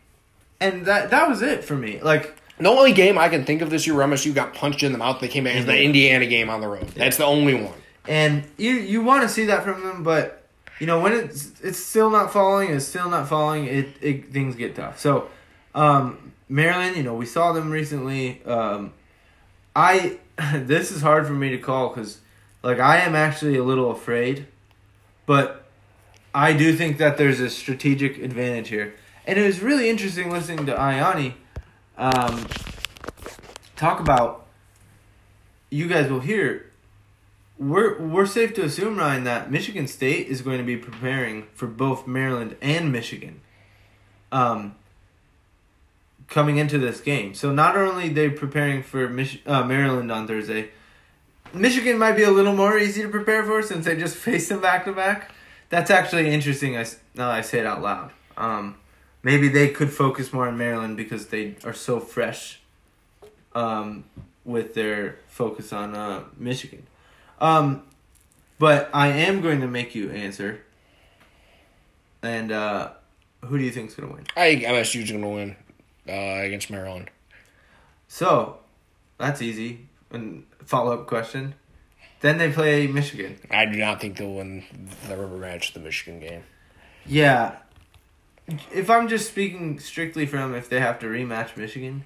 [0.61, 2.01] and that that was it for me.
[2.01, 4.93] Like The only game I can think of this year where MSU got punched in
[4.93, 5.85] the mouth, they came back, is the Mhm.
[5.85, 6.89] Indiana game on the road.
[6.95, 7.73] That's the only one.
[8.07, 10.45] And you you want to see that from them, but
[10.79, 13.65] you know when it's it's still not falling, it's still not falling.
[13.67, 14.99] It, it things get tough.
[14.99, 15.29] So
[15.75, 18.43] um, Maryland, you know, we saw them recently.
[18.45, 18.93] Um,
[19.77, 20.19] I
[20.55, 22.19] this is hard for me to call because
[22.63, 24.47] like I am actually a little afraid,
[25.27, 25.65] but
[26.35, 28.95] I do think that there's a strategic advantage here.
[29.27, 31.35] And it was really interesting listening to Ianni
[32.01, 32.47] um,
[33.77, 34.47] talk about.
[35.73, 36.71] You guys will hear
[37.61, 41.67] we're we're safe to assume, Ryan, that Michigan State is going to be preparing for
[41.67, 43.43] both Maryland and Michigan.
[44.33, 44.77] Um,
[46.29, 50.71] coming into this game, so not only they preparing for Mich- uh, Maryland on Thursday,
[51.53, 54.61] Michigan might be a little more easy to prepare for since they just faced them
[54.61, 55.33] back to back.
[55.69, 56.77] That's actually interesting.
[56.77, 56.85] I
[57.15, 58.11] now that I say it out loud.
[58.39, 58.77] Um,
[59.23, 62.61] maybe they could focus more on Maryland because they are so fresh.
[63.55, 64.05] Um,
[64.45, 66.87] with their focus on uh, Michigan.
[67.41, 67.83] Um,
[68.59, 70.63] but I am going to make you answer.
[72.23, 72.91] And uh,
[73.45, 74.27] who do you think's going to win?
[74.37, 75.57] I think MSU's going to win
[76.09, 77.11] uh, against Maryland.
[78.09, 78.59] So,
[79.19, 79.87] that's easy.
[80.11, 81.55] And follow up question.
[82.21, 83.39] Then they play Michigan.
[83.51, 84.65] I do not think they'll win
[85.09, 86.43] the rubber match, the Michigan game.
[87.07, 87.57] Yeah.
[88.73, 92.05] If I'm just speaking strictly from if they have to rematch Michigan,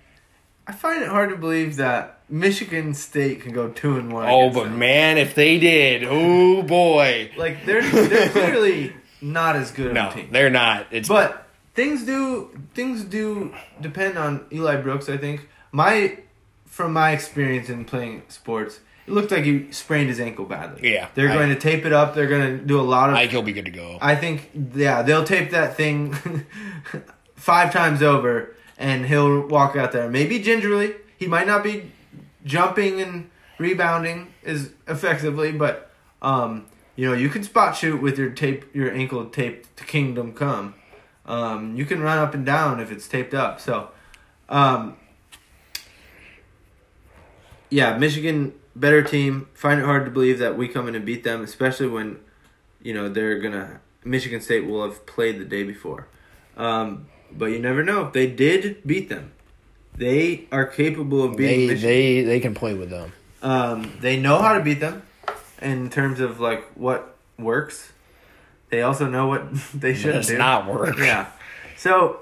[0.66, 4.29] I find it hard to believe that Michigan State can go two and one.
[4.29, 4.79] Oh, but them.
[4.79, 7.31] man, if they did, oh boy.
[7.37, 10.29] like they're they're clearly not as good of No, a team.
[10.33, 10.87] they're not.
[10.90, 15.09] It's But things do things do depend on Eli Brooks.
[15.09, 16.18] I think my
[16.66, 20.93] from my experience in playing sports, it looked like he sprained his ankle badly.
[20.93, 22.14] Yeah, they're I- going to tape it up.
[22.14, 23.17] They're going to do a lot of.
[23.17, 23.99] I think he'll be good to go.
[24.01, 26.14] I think yeah, they'll tape that thing
[27.35, 30.09] five times over, and he'll walk out there.
[30.09, 30.95] Maybe gingerly.
[31.19, 31.93] He might not be
[32.45, 35.90] jumping and rebounding as effectively, but
[36.23, 40.33] um, you know you can spot shoot with your tape, your ankle taped to kingdom
[40.33, 40.75] come.
[41.27, 43.59] Um, you can run up and down if it's taped up.
[43.61, 43.88] So,
[44.51, 44.97] um,
[47.71, 49.49] yeah, Michigan better team.
[49.55, 52.19] Find it hard to believe that we come in and beat them, especially when
[52.83, 53.81] you know they're gonna.
[54.05, 56.07] Michigan State will have played the day before,
[56.57, 58.11] um, but you never know.
[58.11, 59.33] They did beat them,
[59.97, 61.89] they are capable of beating They, Michigan.
[61.89, 63.13] they they can play with them.
[63.43, 65.03] Um, they know how to beat them
[65.63, 67.93] in terms of like what works.
[68.71, 70.39] They also know what they shouldn't Does do.
[70.39, 70.99] not work.
[70.99, 71.29] Yeah.
[71.77, 72.21] So,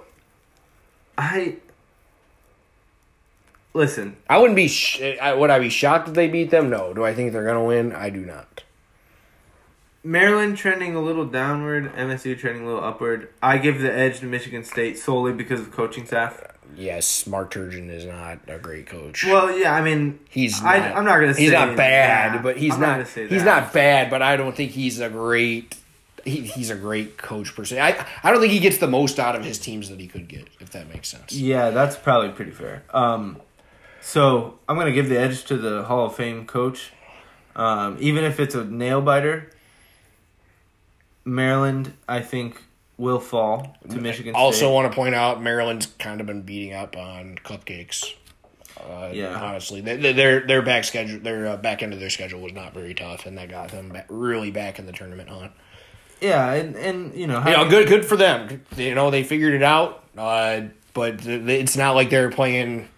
[1.16, 1.56] I
[3.74, 4.16] listen.
[4.28, 4.68] I wouldn't be.
[4.68, 6.70] Sh- I, would I be shocked if they beat them?
[6.70, 6.92] No.
[6.94, 7.92] Do I think they're gonna win?
[7.92, 8.62] I do not.
[10.04, 13.28] Maryland trending a little downward, MSU trending a little upward.
[13.40, 16.42] I give the edge to Michigan State solely because of coaching staff.
[16.74, 19.24] Yes, Mark Turgeon is not a great coach.
[19.24, 21.34] Well, yeah, I mean, He's I, not, I'm not gonna.
[21.34, 22.42] he's not bad, that.
[22.42, 22.92] but he's I'm not.
[22.94, 25.76] gonna say he's not bad, but I don't think he's a great.
[26.24, 27.78] He, he's a great coach per se.
[27.80, 30.28] I I don't think he gets the most out of his teams that he could
[30.28, 31.32] get, if that makes sense.
[31.32, 32.84] Yeah, that's probably pretty fair.
[32.94, 33.40] Um,
[34.02, 36.90] so I'm gonna give the edge to the Hall of Fame coach,
[37.56, 39.50] um, even if it's a nail biter.
[41.24, 42.60] Maryland, I think,
[42.96, 44.34] will fall to Michigan.
[44.34, 44.72] Also, State.
[44.72, 48.12] want to point out Maryland's kind of been beating up on cupcakes.
[48.80, 49.38] Uh, Yeah.
[49.40, 52.74] honestly, they, their their back schedule, their uh, back end of their schedule was not
[52.74, 55.52] very tough, and that got them back, really back in the tournament hunt.
[56.20, 58.62] yeah, and, and you know, You know, good good for them.
[58.76, 60.02] You know, they figured it out.
[60.18, 60.62] Uh,
[60.94, 62.88] but th- it's not like they're playing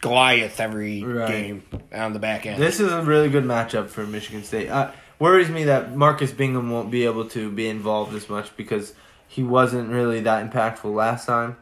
[0.00, 1.28] Goliath every Right.
[1.28, 1.62] game
[1.94, 2.60] on the back end.
[2.62, 4.68] This is a really good matchup for Michigan State.
[4.68, 8.94] Uh, worries me that Marcus Bingham won't be able to be involved as much because
[9.28, 11.56] he wasn't really that impactful last time.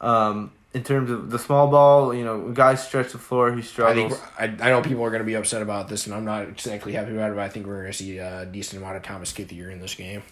[0.00, 3.62] Um, in terms of the small ball, you know, guys stretch the floor, he I
[3.62, 4.18] struggles.
[4.38, 6.42] think I, I know people are going to be upset about this, and I'm not
[6.42, 7.34] exactly happy about it.
[7.34, 9.94] But I think we're going to see a decent amount of Thomas Kithier in this
[9.94, 10.22] game.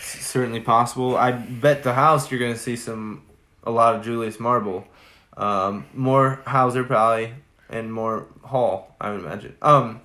[0.00, 1.16] certainly possible.
[1.16, 3.22] I bet the house you're going to see some
[3.62, 4.86] a lot of Julius Marble,
[5.36, 7.34] um, more Hauser probably,
[7.68, 8.94] and more Hall.
[9.00, 9.56] I would imagine.
[9.62, 10.00] Um,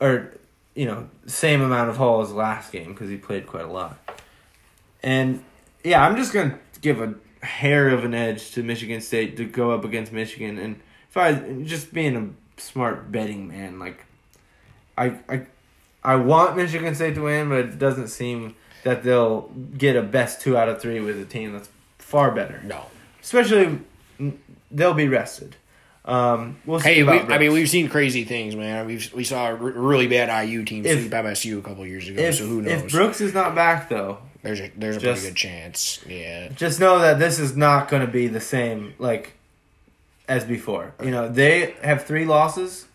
[0.00, 0.34] or
[0.74, 3.98] you know, same amount of Hall as last game because he played quite a lot.
[5.02, 5.44] And
[5.84, 7.14] yeah, I'm just gonna give a
[7.44, 11.34] hair of an edge to Michigan State to go up against Michigan, and if I
[11.62, 14.04] just being a smart betting man, like
[14.96, 15.46] I I
[16.02, 20.40] I want Michigan State to win, but it doesn't seem that they'll get a best
[20.40, 22.60] two out of three with a team that's far better.
[22.64, 22.86] No.
[23.20, 23.80] Especially,
[24.70, 25.56] they'll be rested.
[26.04, 28.86] Um, we'll see Hey, we, I mean, we've seen crazy things, man.
[28.86, 32.08] We we saw a r- really bad IU team If- sweep MSU a couple years
[32.08, 32.22] ago.
[32.22, 32.92] if, so who if knows?
[32.92, 36.00] Brooks is not back though, there's a there's a pretty good chance.
[36.08, 36.48] Yeah.
[36.48, 39.34] just know that this is not going to be the same like
[40.28, 40.94] as before.
[41.02, 42.86] You know, they have three losses.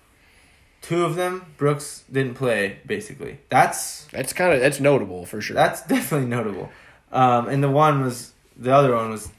[0.82, 2.80] Two of them, Brooks didn't play.
[2.86, 5.54] Basically, that's That's kind of that's notable for sure.
[5.56, 6.72] that's definitely notable.
[7.12, 9.30] Um, and the one was the other one was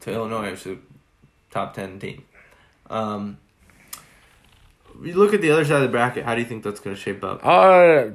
[0.00, 0.66] to Illinois, which
[1.52, 2.24] top ten team.
[2.90, 3.38] Um,
[5.00, 6.24] you look at the other side of the bracket.
[6.24, 7.40] How do you think that's going to shape up?
[7.44, 8.10] Uh,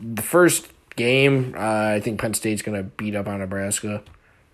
[0.00, 0.68] the first
[0.98, 4.02] game, uh, I think Penn State's gonna beat up on Nebraska.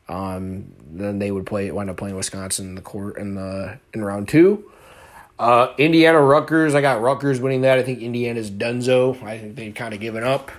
[0.08, 4.04] Um, then they would play wind up playing Wisconsin in the court in the in
[4.04, 4.70] round two.
[5.36, 7.78] Uh, Indiana Rutgers, I got Rutgers winning that.
[7.78, 9.20] I think Indiana's Dunzo.
[9.24, 10.52] I think they've kind of given up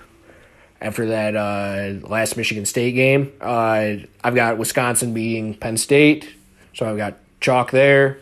[0.80, 3.32] after that uh, last Michigan State game.
[3.40, 6.34] Uh, I've got Wisconsin beating Penn State,
[6.76, 8.18] so I've got chalk there,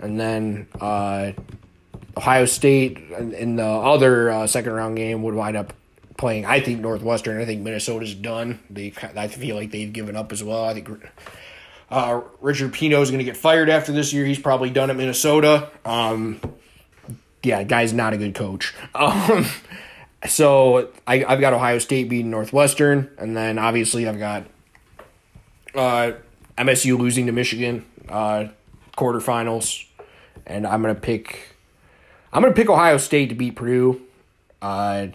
[0.00, 1.32] and then uh,
[2.14, 5.72] Ohio State in the other uh, second round game would wind up
[6.18, 6.44] playing.
[6.44, 7.40] I think Northwestern.
[7.40, 8.60] I think Minnesota's done.
[8.68, 10.66] They I feel like they've given up as well.
[10.66, 10.90] I think
[11.90, 14.26] uh, Richard Pitino is going to get fired after this year.
[14.26, 15.70] He's probably done at Minnesota.
[15.86, 16.38] Um,
[17.42, 18.74] yeah, guy's not a good coach.
[18.94, 19.46] Um,
[20.26, 24.44] so I, I've got Ohio State beating Northwestern, and then obviously I've got
[25.74, 26.12] uh,
[26.58, 28.46] MSU losing to Michigan uh,
[28.96, 29.84] quarterfinals,
[30.46, 31.56] and I'm gonna pick
[32.32, 34.00] I'm gonna pick Ohio State to beat Purdue,
[34.60, 35.06] uh,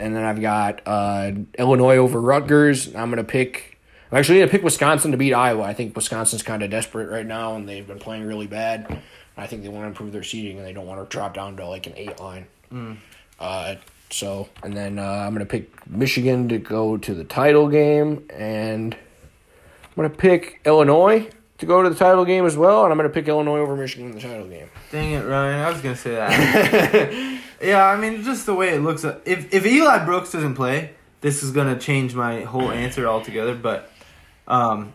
[0.00, 2.94] and then I've got uh, Illinois over Rutgers.
[2.94, 3.78] I'm gonna pick.
[4.10, 5.62] I'm actually gonna pick Wisconsin to beat Iowa.
[5.64, 9.02] I think Wisconsin's kind of desperate right now, and they've been playing really bad.
[9.36, 11.56] I think they want to improve their seeding, and they don't want to drop down
[11.58, 12.46] to like an eight line.
[13.38, 13.76] Uh,
[14.10, 18.96] so, and then uh, I'm gonna pick Michigan to go to the title game, and
[19.98, 21.28] I'm gonna pick Illinois
[21.58, 24.06] to go to the title game as well, and I'm gonna pick Illinois over Michigan
[24.06, 24.70] in the title game.
[24.92, 25.58] Dang it, Ryan!
[25.58, 27.40] I was gonna say that.
[27.60, 29.02] yeah, I mean, just the way it looks.
[29.02, 33.56] If if Eli Brooks doesn't play, this is gonna change my whole answer altogether.
[33.56, 33.90] But,
[34.46, 34.92] um,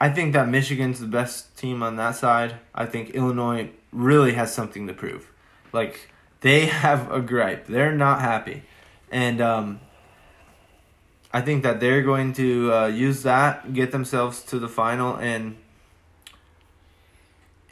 [0.00, 2.56] I think that Michigan's the best team on that side.
[2.74, 5.30] I think Illinois really has something to prove.
[5.72, 6.10] Like
[6.40, 7.68] they have a gripe.
[7.68, 8.64] They're not happy,
[9.12, 9.78] and um,
[11.34, 15.56] I think that they're going to uh, use that, get themselves to the final, and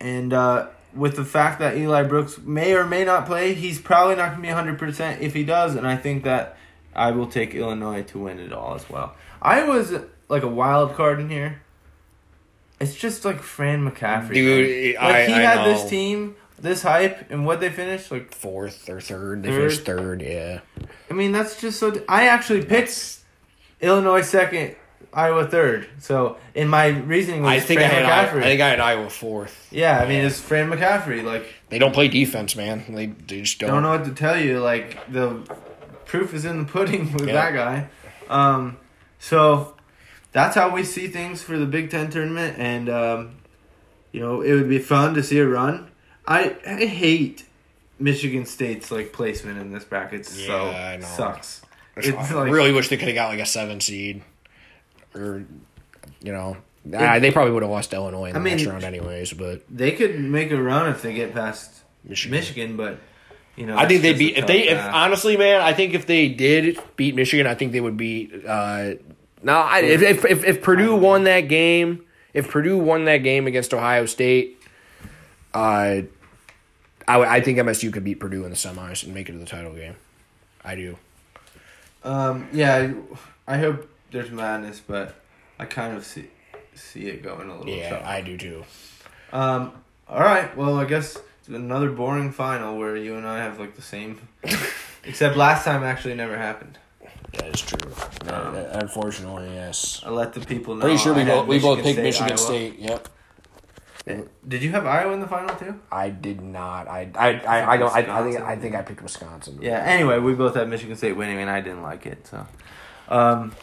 [0.00, 4.16] and uh, with the fact that Eli Brooks may or may not play, he's probably
[4.16, 5.74] not going to be 100% if he does.
[5.76, 6.56] And I think that
[6.94, 9.14] I will take Illinois to win it all as well.
[9.40, 9.94] I was
[10.28, 11.62] like a wild card in here.
[12.80, 14.34] It's just like Fran McCaffery.
[14.34, 15.72] Dude, like I- he I had know.
[15.72, 18.34] this team, this hype, and what they finished like.
[18.34, 19.56] Fourth or third, they Third.
[19.70, 20.20] finished third.
[20.22, 20.60] Yeah,
[21.08, 21.94] I mean, that's just so.
[22.08, 23.20] I actually picked
[23.82, 24.76] Illinois second,
[25.12, 25.88] Iowa third.
[25.98, 28.38] So in my reasoning was I think I Fran had I, McCaffery.
[28.38, 29.68] I think I had Iowa fourth.
[29.70, 31.22] yeah, I mean it's Fran McCaffery.
[31.22, 32.84] Like They don't play defense, man.
[32.88, 33.68] They, they just don't.
[33.70, 34.60] I don't know what to tell you.
[34.60, 35.40] Like the
[36.06, 37.34] proof is in the pudding with Yeah.
[37.34, 37.88] that guy.
[38.30, 38.78] Um,
[39.18, 39.74] so
[40.32, 43.36] that's how we see things for the Big Ten tournament, and um,
[44.12, 45.90] you know it would be fun to see a run.
[46.26, 47.44] I I hate
[47.98, 50.24] Michigan State's like placement in this bracket.
[50.24, 51.06] So Yeah, I know.
[52.00, 52.30] Sucks.
[52.30, 54.22] I like really wish they could have got like a seven seed,
[55.14, 55.44] or
[56.22, 56.56] you know,
[56.96, 59.32] ah, they probably would have lost Illinois in the I mean- next round anyways.
[59.32, 62.38] But they could make a run if they get past Michigan.
[62.38, 62.98] Michigan, but
[63.56, 65.60] you know I think they'd beat if they if honestly, man.
[65.60, 68.32] I think if they did beat Michigan, I think they would beat.
[68.46, 68.94] Uh,
[69.42, 73.46] no, I, if, if if if Purdue won that game, if Purdue won that game
[73.46, 74.62] against Ohio State,
[75.52, 76.06] uh, I
[77.08, 79.74] I think MSU could beat Purdue in the semis and make it to the title
[79.74, 79.96] game.
[80.64, 80.96] I do.
[82.04, 82.92] Um, yeah,
[83.46, 85.14] I hope there's madness, but
[85.58, 86.28] I kind of see
[86.74, 87.72] see it going a little.
[87.72, 88.04] Yeah, tough.
[88.06, 88.64] I do too.
[89.32, 89.72] Um.
[90.08, 90.54] All right.
[90.56, 94.20] Well, I guess another boring final where you and I have like the same,
[95.04, 96.78] except last time actually never happened.
[97.32, 97.92] That is true.
[98.28, 100.02] Um, unfortunately, yes.
[100.04, 100.82] I let the people know.
[100.82, 102.38] Pretty sure we both we both picked Michigan Iowa.
[102.38, 102.78] State.
[102.78, 103.08] Yep.
[104.04, 105.78] Did you have Iowa in the final too?
[105.90, 106.88] I did not.
[106.88, 107.94] I I I, I don't.
[107.94, 109.58] I, I think I think I picked Wisconsin.
[109.62, 109.78] Yeah.
[109.78, 112.26] Anyway, we both had Michigan State winning, and I didn't like it.
[112.26, 112.46] So,
[113.08, 113.54] um,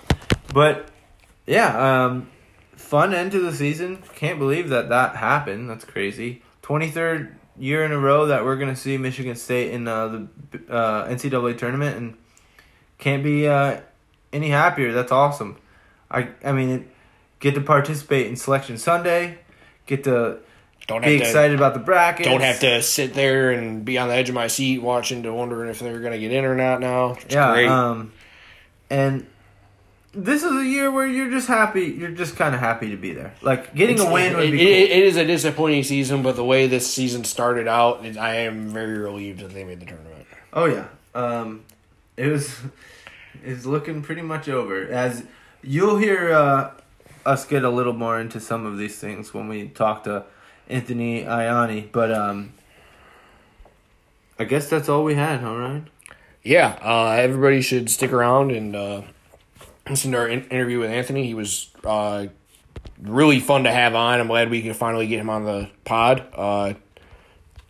[0.53, 0.89] but
[1.45, 2.29] yeah, um,
[2.75, 4.01] fun end to the season.
[4.15, 5.69] Can't believe that that happened.
[5.69, 6.41] That's crazy.
[6.61, 10.27] Twenty third year in a row that we're gonna see Michigan State in uh, the
[10.69, 12.17] uh, NCAA tournament, and
[12.97, 13.81] can't be uh,
[14.31, 14.93] any happier.
[14.93, 15.57] That's awesome.
[16.09, 16.89] I I mean,
[17.39, 19.39] get to participate in Selection Sunday,
[19.89, 20.37] get to
[20.87, 22.27] Don't be have to excited about the brackets.
[22.29, 25.33] don't have to sit there and be on the edge of my seat watching to
[25.33, 27.13] wondering if they're going to get in or not now.
[27.21, 27.67] It's yeah, great.
[27.67, 28.11] um,
[28.89, 29.25] and
[30.13, 31.83] this is a year where you're just happy.
[31.85, 33.33] You're just kind of happy to be there.
[33.41, 34.97] Like getting a win would be it- cool.
[34.97, 38.97] it is a disappointing season, but the way this season started out, I am very
[38.97, 40.25] relieved that they made the tournament.
[40.53, 40.87] Oh yeah.
[41.13, 41.63] Um,
[42.17, 42.55] it was
[43.43, 44.87] is looking pretty much over.
[44.87, 45.23] As
[45.61, 46.71] you'll hear uh,
[47.29, 50.25] us get a little more into some of these things when we talk to
[50.67, 52.53] Anthony Ianni, but um,
[54.39, 55.43] I guess that's all we had.
[55.43, 55.83] All right.
[56.41, 59.01] Yeah, uh, everybody should stick around and uh,
[59.87, 61.27] listen to our in- interview with Anthony.
[61.27, 62.27] He was uh,
[62.99, 64.19] really fun to have on.
[64.19, 66.25] I'm glad we can finally get him on the pod.
[66.33, 66.73] Uh,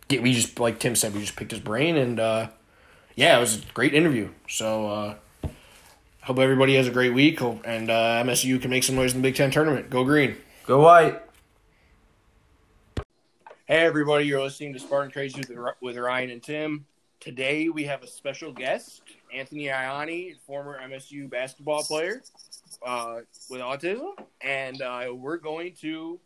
[0.08, 2.48] get we just like Tim said, we just picked his brain, and uh,
[3.14, 4.30] yeah, it was a great interview.
[4.48, 5.14] So uh,
[6.22, 9.22] hope everybody has a great week, hope, and uh, MSU can make some noise in
[9.22, 9.90] the Big Ten tournament.
[9.90, 10.36] Go green!
[10.66, 11.22] Go white.
[13.66, 16.86] Hey everybody, you're listening to Spartan Crazy with, with Ryan and Tim.
[17.20, 19.02] Today we have a special guest,
[19.32, 22.22] Anthony Ianni, former MSU basketball player
[22.84, 26.18] uh, with autism, and uh, we're going to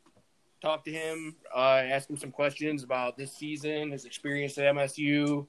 [0.62, 5.46] talk to him, uh, ask him some questions about this season, his experience at MSU,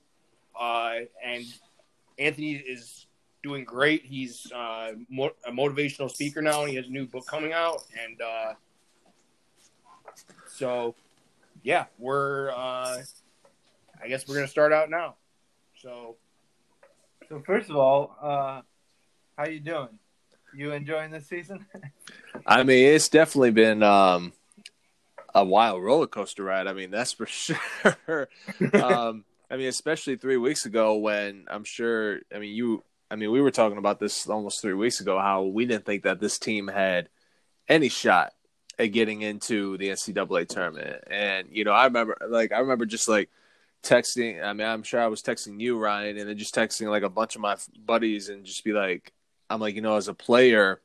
[0.60, 1.46] uh, and
[2.20, 3.05] Anthony is
[3.46, 4.04] doing great.
[4.04, 7.84] He's uh, mo- a motivational speaker now, and he has a new book coming out,
[8.04, 8.54] and uh,
[10.48, 10.96] so
[11.64, 12.50] yeah, we're.
[12.50, 13.04] Uh,
[14.04, 15.16] I guess we're gonna start out now.
[15.82, 16.18] So
[17.30, 18.62] So first of all, uh,
[19.38, 20.00] how you doing?
[20.54, 21.66] You enjoying this season?
[22.48, 24.34] I mean, it's definitely been um,
[25.34, 26.68] a wild roller coaster ride.
[26.68, 27.58] I mean, that's for sure.
[28.74, 32.20] um, I mean, especially three weeks ago when I'm sure.
[32.34, 32.84] I mean, you.
[33.10, 35.20] I mean, we were talking about this almost three weeks ago.
[35.20, 37.10] How we didn't think that this team had
[37.68, 38.34] any shot
[38.78, 43.08] at getting into the NCAA tournament, and you know, I remember, like, I remember just
[43.08, 43.30] like
[43.84, 44.44] texting.
[44.44, 47.10] I mean, I'm sure I was texting you, Ryan, and then just texting like a
[47.10, 49.14] bunch of my buddies, and just be like,
[49.50, 50.82] I'm like, you know, as a player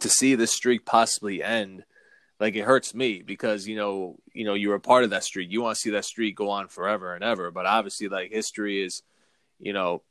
[0.00, 1.84] to see this streak possibly end
[2.40, 5.24] like it hurts me because you know you know you were a part of that
[5.24, 8.30] streak you want to see that streak go on forever and ever but obviously like
[8.30, 9.02] history is
[9.58, 10.02] you know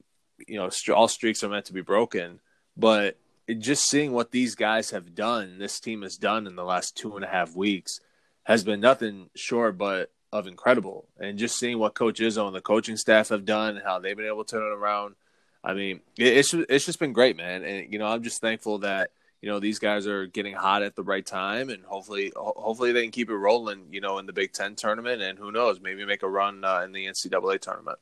[0.48, 2.40] you know all streaks are meant to be broken
[2.76, 3.18] but
[3.60, 7.16] just seeing what these guys have done this team has done in the last two
[7.16, 8.00] and a half weeks
[8.44, 11.08] has been nothing short but of incredible.
[11.20, 14.28] And just seeing what coach izzo and the coaching staff have done how they've been
[14.28, 15.16] able to turn it around
[15.64, 17.64] i mean it's it's just been great man.
[17.64, 19.12] And you know i'm just thankful that
[19.42, 23.04] you know these guys are getting hot at the right time and hopefully hopefully they
[23.04, 26.06] can keep it rolling you know in the big ten tournament and who knows maybe
[26.06, 28.00] make a run uh, in the ncaa tournament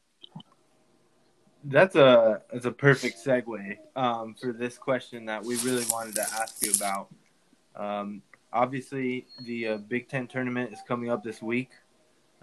[1.68, 6.22] That's a that's a perfect segue um, for this question that we really wanted to
[6.22, 7.08] ask you about.
[7.76, 8.22] Um,
[8.54, 11.70] obviously, the uh, Big Ten tournament is coming up this week.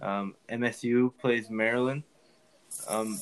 [0.01, 2.03] Um, MSU plays Maryland.
[2.89, 3.21] Um,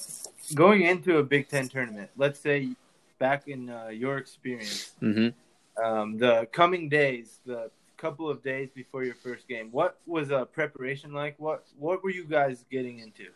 [0.55, 2.71] going into a Big Ten tournament, let's say
[3.19, 5.85] back in uh, your experience, mm-hmm.
[5.85, 10.47] um, the coming days, the couple of days before your first game, what was uh,
[10.47, 11.39] preparation like?
[11.39, 13.27] What what were you guys getting into?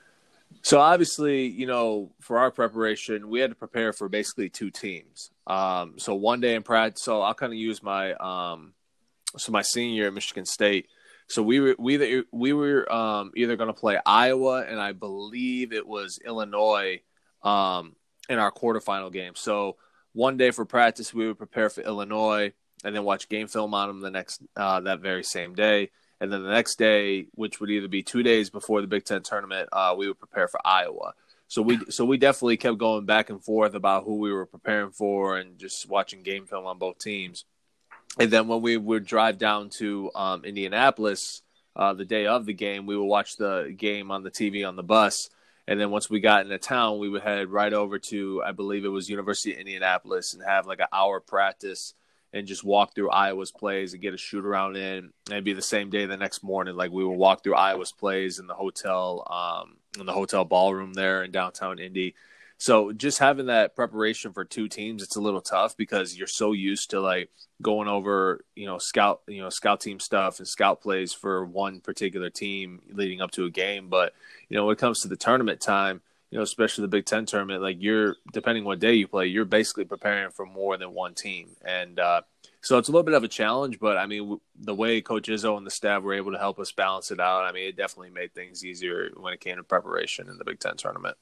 [0.62, 5.30] So obviously, you know, for our preparation, we had to prepare for basically two teams.
[5.46, 8.72] Um, so one day in practice, so I'll kind of use my um,
[9.36, 10.88] so my senior at Michigan State.
[11.26, 15.72] So we were we we were um, either going to play Iowa and I believe
[15.72, 17.00] it was Illinois
[17.42, 17.94] um,
[18.28, 19.34] in our quarterfinal game.
[19.34, 19.76] So
[20.12, 22.52] one day for practice, we would prepare for Illinois
[22.84, 25.90] and then watch game film on them the next uh, that very same day.
[26.20, 29.22] And then the next day, which would either be two days before the Big Ten
[29.22, 31.14] tournament, uh, we would prepare for Iowa.
[31.48, 34.90] So we so we definitely kept going back and forth about who we were preparing
[34.90, 37.44] for and just watching game film on both teams.
[38.18, 41.42] And then when we would drive down to um, Indianapolis
[41.76, 44.76] uh, the day of the game, we would watch the game on the TV on
[44.76, 45.28] the bus.
[45.66, 48.84] And then once we got into town, we would head right over to I believe
[48.84, 51.94] it was University of Indianapolis and have like an hour practice
[52.34, 55.12] and just walk through Iowa's plays and get a shoot around in.
[55.30, 56.74] And be the same day the next morning.
[56.74, 60.92] Like we would walk through Iowa's plays in the hotel, um, in the hotel ballroom
[60.92, 62.16] there in downtown Indy.
[62.58, 66.52] So just having that preparation for two teams, it's a little tough because you're so
[66.52, 67.30] used to like
[67.62, 71.80] going over, you know, scout, you know, scout team stuff and scout plays for one
[71.80, 73.88] particular team leading up to a game.
[73.88, 74.12] But
[74.48, 76.00] you know, when it comes to the tournament time,
[76.34, 79.44] you know, especially the Big Ten tournament, like you're depending what day you play, you're
[79.44, 81.50] basically preparing for more than one team.
[81.64, 82.22] And uh,
[82.60, 85.28] So it's a little bit of a challenge, but I mean, w- the way Coach
[85.28, 87.76] Izzo and the staff were able to help us balance it out, I mean, it
[87.76, 91.16] definitely made things easier when it came to preparation in the Big Ten tournament.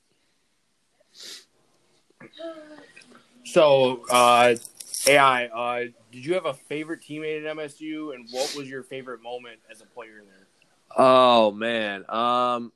[3.44, 4.54] So, uh,
[5.06, 9.22] AI, uh, did you have a favorite teammate at MSU, and what was your favorite
[9.22, 10.46] moment as a player there?
[10.96, 12.72] Oh man, um,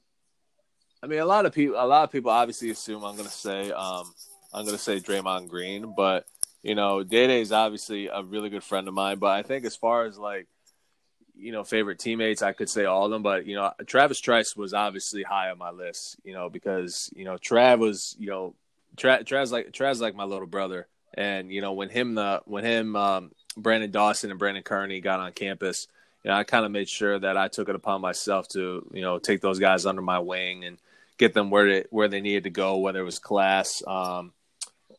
[1.06, 3.34] I mean, a lot of people, a lot of people obviously assume I'm going to
[3.34, 4.12] say, um,
[4.52, 6.26] I'm to say Draymond Green, but
[6.64, 9.18] you know, Day is obviously a really good friend of mine.
[9.18, 10.48] But I think as far as like,
[11.36, 13.22] you know, favorite teammates, I could say all of them.
[13.22, 16.16] But you know, Travis Trice was obviously high on my list.
[16.24, 18.56] You know, because you know, Trav was, you know,
[18.96, 22.64] Tra- Trav's like Trav's like my little brother, and you know, when him the when
[22.64, 25.86] him um, Branden Dawson and Brandan Kearney got on campus,
[26.24, 29.02] you know, I kind of made sure that I took it upon myself to you
[29.02, 30.78] know take those guys under my wing and
[31.18, 33.82] get them where they where they needed to go, whether it was class.
[33.86, 34.32] Um,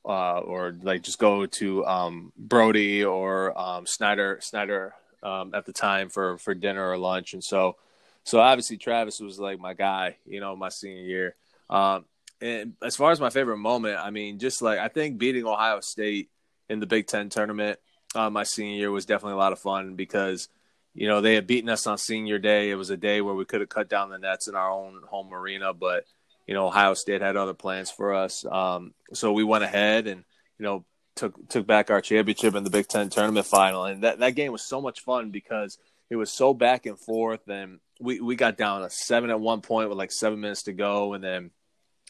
[0.05, 5.73] uh, or like just go to um, Brody or um, Snyder Snyder um, at the
[5.73, 7.75] time for for dinner or lunch, and so
[8.23, 11.35] so obviously Travis was like my guy, you know, my senior year.
[11.69, 12.05] Um,
[12.39, 15.81] and as far as my favorite moment, I mean, just like I think beating Ohio
[15.81, 16.29] State
[16.69, 17.79] in the Big Ten tournament
[18.15, 20.49] uh, my senior year was definitely a lot of fun because
[20.97, 22.71] you know they had beaten us on senior day.
[22.71, 25.03] It was a day where we could have cut down the nets in our own
[25.07, 26.05] home arena, but
[26.47, 28.43] you know Ohio State had other plans for us.
[28.43, 30.23] Um, so we went ahead and
[30.57, 30.85] you know
[31.15, 34.51] took took back our championship in the Big Ten tournament final, and that that game
[34.51, 35.77] was so much fun because
[36.09, 39.61] it was so back and forth, and we we got down a seven at one
[39.61, 41.51] point with like seven minutes to go, and then.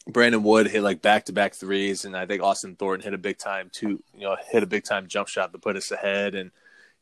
[0.09, 3.17] Brandon Wood hit like back to back threes, and I think Austin Thornton hit a
[3.17, 6.33] big time two, you know, hit a big time jump shot to put us ahead.
[6.33, 6.51] And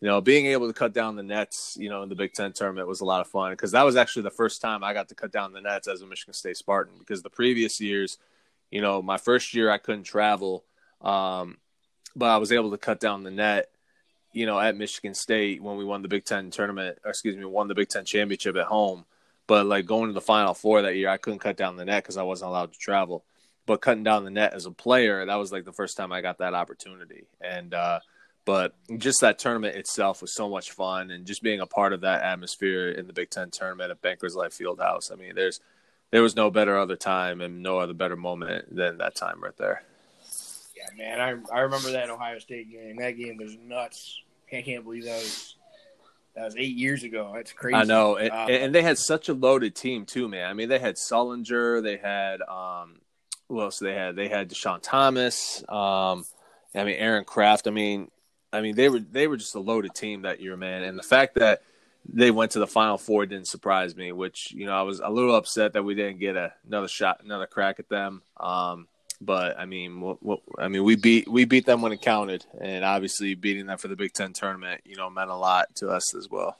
[0.02, 2.52] you know, being able to cut down the nets, you know, in the Big Ten
[2.52, 5.10] tournament was a lot of fun because that was actually the first time I got
[5.10, 6.96] to cut down the nets as a Michigan State Spartan.
[7.00, 8.18] Because the previous years,
[8.72, 10.66] you know, my first year I couldn't travel,
[11.02, 11.58] um,
[12.16, 13.72] but I was able to cut down the net,
[14.34, 17.46] you know, at Michigan State when we won the Big Ten tournament, or excuse me,
[17.46, 19.06] won the Big Ten championship at home.
[19.48, 22.04] But like going to the Final Four that year, I couldn't cut down the net
[22.04, 23.24] because I wasn't allowed to travel.
[23.66, 26.22] But cutting down the net as a player, that was like the first time I
[26.22, 27.28] got that opportunity.
[27.42, 28.00] And uh,
[28.46, 32.02] but just that tournament itself was so much fun, and just being a part of
[32.02, 35.12] that atmosphere in the Big Ten tournament at Bankers Life Fieldhouse.
[35.12, 35.60] I mean, there's
[36.12, 39.58] there was no better other time and no other better moment than that time right
[39.58, 39.84] there.
[40.78, 42.98] Yeah, man, I I remember that Ohio State game.
[42.98, 44.22] That game was nuts.
[44.54, 45.56] I can't believe that was
[46.36, 47.32] that was eight years ago.
[47.34, 47.76] That's crazy.
[47.76, 50.50] I know, and, Uh, and they had such a loaded team too, man.
[50.50, 53.00] I mean, they had Sullinger, they had um,
[53.48, 53.80] who else?
[53.80, 55.64] They had they had Deshaun Thomas.
[55.70, 56.26] Um,
[56.76, 57.68] I mean, Aaron Craft.
[57.68, 58.12] I mean,
[58.56, 60.84] I mean they were they were just a loaded team that year, man.
[60.84, 61.62] And the fact that
[62.08, 64.12] they went to the Final Four didn't surprise me.
[64.12, 67.22] Which you know, I was a little upset that we didn't get a, another shot,
[67.24, 68.22] another crack at them.
[68.38, 68.88] Um,
[69.22, 72.46] but I mean, what, what, I mean, we beat we beat them when it counted,
[72.60, 75.90] and obviously beating them for the Big Ten tournament, you know, meant a lot to
[75.90, 76.58] us as well.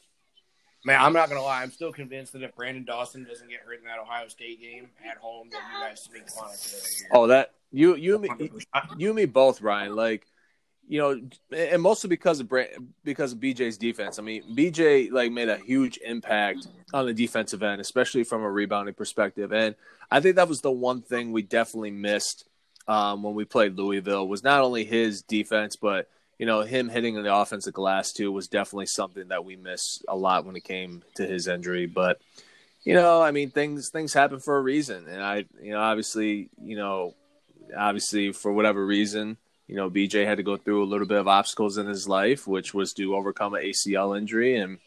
[0.84, 1.62] man, I'm not gonna lie.
[1.62, 4.90] I'm still convinced that if Branden Dawson doesn't get hurt in that Ohio State game
[5.10, 7.10] at home, that you guys final together.
[7.12, 8.52] Oh, that you you and me
[8.98, 9.96] you and me both, Ryan.
[9.96, 10.26] Like,
[10.88, 11.20] you know,
[11.56, 12.66] and mostly because of Bra-
[13.04, 14.20] because of BJ's defense.
[14.20, 18.50] I mean, BJ like made a huge impact on the defensive end, especially from a
[18.50, 19.52] rebounding perspective.
[19.52, 19.76] And
[20.12, 22.48] I think that was the one thing we definitely missed
[22.88, 27.22] um, when we played Louisville was not only his defense, but you know him hitting
[27.22, 31.04] the offensive glass too was definitely something that we missed a lot when it came
[31.16, 31.88] to his injury.
[31.88, 32.22] But
[32.84, 36.50] you know, I mean, things things happen for a reason, and I, you know, obviously,
[36.62, 37.16] you know,
[37.76, 41.28] obviously for whatever reason, you know, BJ had to go through a little bit of
[41.28, 44.78] obstacles in his life, which was to overcome an ACL injury and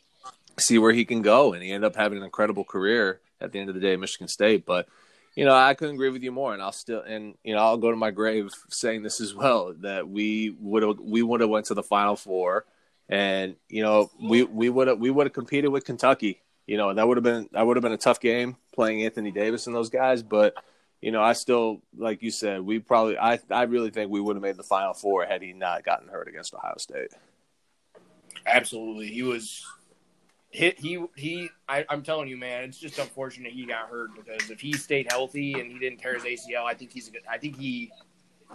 [0.58, 1.52] see where he can go.
[1.52, 4.00] And he ended up having an incredible career at the end of the day at
[4.00, 4.64] Michigan State.
[4.64, 4.88] But,
[5.34, 6.52] you know, I couldn't agree with you more.
[6.52, 9.74] And I'll still, and, you know, I'll go to my grave saying this as well,
[9.80, 12.64] that we would have, we would have went to the final four
[13.08, 16.40] and, you know, we, we would have, we would have competed with Kentucky.
[16.66, 19.30] You know, that would have been, that would have been a tough game playing Anthony
[19.30, 20.22] Davis and those guys.
[20.22, 20.54] But,
[21.00, 24.36] you know, I still, like you said, we probably, I, I really think we would
[24.36, 27.12] have made the final four had he not gotten hurt against Ohio State.
[28.46, 29.64] Absolutely, he was
[30.50, 30.78] hit.
[30.78, 31.50] He he.
[31.68, 35.10] I, I'm telling you, man, it's just unfortunate he got hurt because if he stayed
[35.10, 37.08] healthy and he didn't tear his ACL, I think he's.
[37.08, 37.90] a good- I think he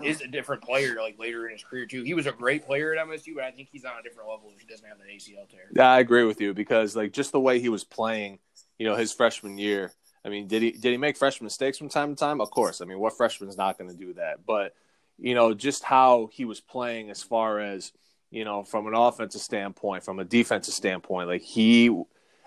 [0.02, 2.02] is a different player like later in his career too.
[2.02, 4.52] He was a great player at MSU, but I think he's on a different level
[4.56, 5.70] if he doesn't have that ACL tear.
[5.76, 8.39] Yeah, I agree with you because like just the way he was playing,
[8.80, 9.91] you know, his freshman year.
[10.26, 12.41] I mean, did he did he make freshman mistakes from time to time?
[12.41, 12.82] Of course.
[12.82, 14.45] I mean, what freshman's not going to do that?
[14.45, 14.76] But
[15.17, 17.91] you know, just how he was playing as far as
[18.34, 21.95] you know, from an offensive standpoint, from a defensive standpoint, like he,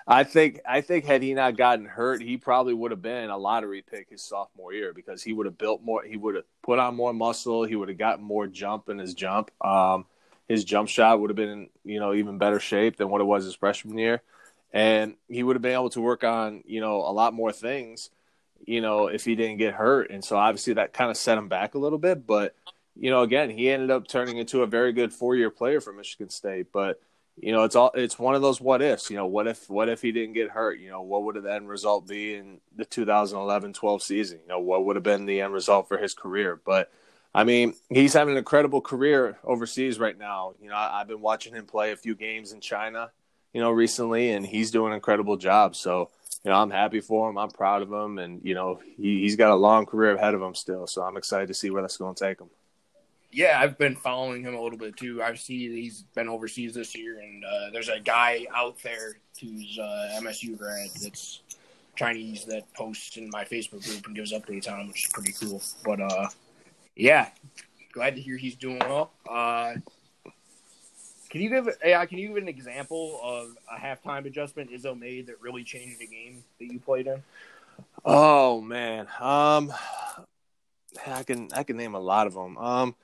[0.05, 3.39] I think, I think had he not gotten hurt, he probably would have been a
[3.39, 6.81] lottery pick his sophomore year because he would have built more, he would have put
[6.81, 9.53] on more muscle, he would have gotten more jump in his jump.
[9.65, 10.07] Um,
[10.49, 13.45] his jump shot would have been, you know, even better shape than what it was
[13.45, 14.23] his freshman year.
[14.73, 18.11] And he would have been able to work on, you know, a lot more things,
[18.65, 20.11] you know, if he didn't get hurt.
[20.11, 22.27] And so obviously that kind of set him back a little bit.
[22.27, 22.55] But,
[22.95, 25.93] you know, again, he ended up turning into a very good four year player for
[25.93, 26.67] Michigan State.
[26.73, 27.01] But,
[27.37, 29.11] you know, it's all it's one of those what ifs.
[29.11, 30.79] You know, what if what if he didn't get hurt?
[30.79, 34.41] You know, what would the end result be in the 2011-12 season?
[34.43, 36.61] You know, what would have been the end result for his career?
[36.65, 36.91] But
[37.37, 40.55] I mean, he's having an incredible career overseas right now.
[40.59, 43.11] You know, I, have been watching him play a few games in China,
[43.53, 45.77] you know, recently, and he's doing an incredible job.
[45.77, 46.11] So,
[46.45, 47.39] you know, I'm happy for him.
[47.39, 50.43] I'm proud of him, and you know, he, he's got a long career ahead of
[50.43, 50.87] him still.
[50.87, 52.51] So I'm excited to see where that's going to take him
[53.37, 55.23] yeah, I've been following him a little bit too.
[55.23, 59.79] I see he's been overseas this year, and uh, there's a guy out there who's
[59.79, 61.43] uh, MSU grad that's
[61.97, 65.33] Chinese that posts in my Facebook group and gives updates on him, which is pretty
[65.33, 65.61] cool.
[65.85, 66.29] But uh,
[66.95, 67.29] yeah,
[67.93, 69.11] glad to hear he's doing well.
[69.29, 69.75] Uh,
[71.37, 75.27] can you give yeah, can you give an example of a halftime adjustment Izzo made
[75.27, 77.23] that really changed the game that you played in?
[78.05, 79.71] Oh man, um,
[81.07, 82.57] I can I can name a lot of them.
[82.57, 82.95] Um,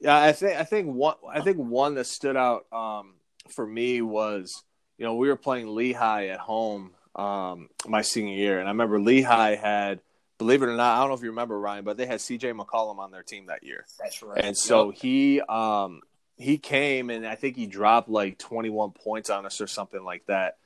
[0.00, 3.14] yeah, I think I think one I think one that stood out um,
[3.48, 4.62] for me was
[4.96, 9.00] you know we were playing Lehigh at home um, my senior year, and I remember
[9.00, 10.00] Lehigh had
[10.38, 12.52] believe it or not I don't know if you remember Ryan, but they had C.J.
[12.52, 13.86] McCollum on their team that year.
[13.98, 14.42] That's right.
[14.42, 14.98] And so yep.
[15.00, 16.00] he um,
[16.40, 20.24] he came and I think he dropped like 21 points on us or something like
[20.26, 20.56] that.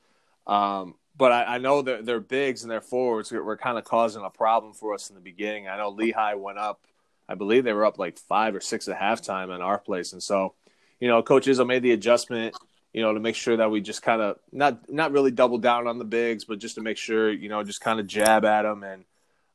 [0.47, 3.85] Um, but I, I, know that their bigs and their forwards were, were kind of
[3.85, 5.69] causing a problem for us in the beginning.
[5.69, 6.81] I know Lehigh went up
[7.29, 10.23] I believe they were up like five or six at halftime in our place, and
[10.23, 10.55] so
[11.01, 12.57] you know, Coach Izzo made the adjustment,
[12.93, 15.87] you know, to make sure that we just kind of not not really double down
[15.87, 18.63] on the bigs, but just to make sure, you know, just kind of jab at
[18.63, 19.05] them and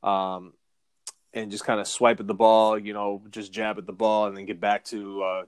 [0.03, 0.53] um
[1.33, 4.25] and just kind of swipe at the ball, you know, just jab at the ball
[4.27, 5.43] and then get back to uh,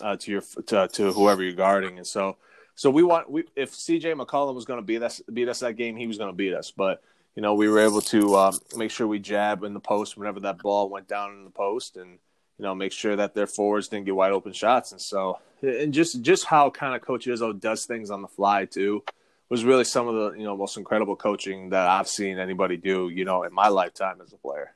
[0.00, 2.36] uh to your to, to whoever you're guarding, and so.
[2.74, 5.76] So we want we if CJ McCollum was going to beat us beat us that
[5.76, 6.72] game, he was going to beat us.
[6.74, 7.02] But
[7.34, 10.40] you know, we were able to um, make sure we jab in the post whenever
[10.40, 12.18] that ball went down in the post, and
[12.58, 14.92] you know, make sure that their forwards didn't get wide open shots.
[14.92, 18.66] And so, and just just how kind of Coach Izzo does things on the fly
[18.66, 19.02] too
[19.48, 23.08] was really some of the you know most incredible coaching that I've seen anybody do.
[23.08, 24.74] You know, in my lifetime as a player.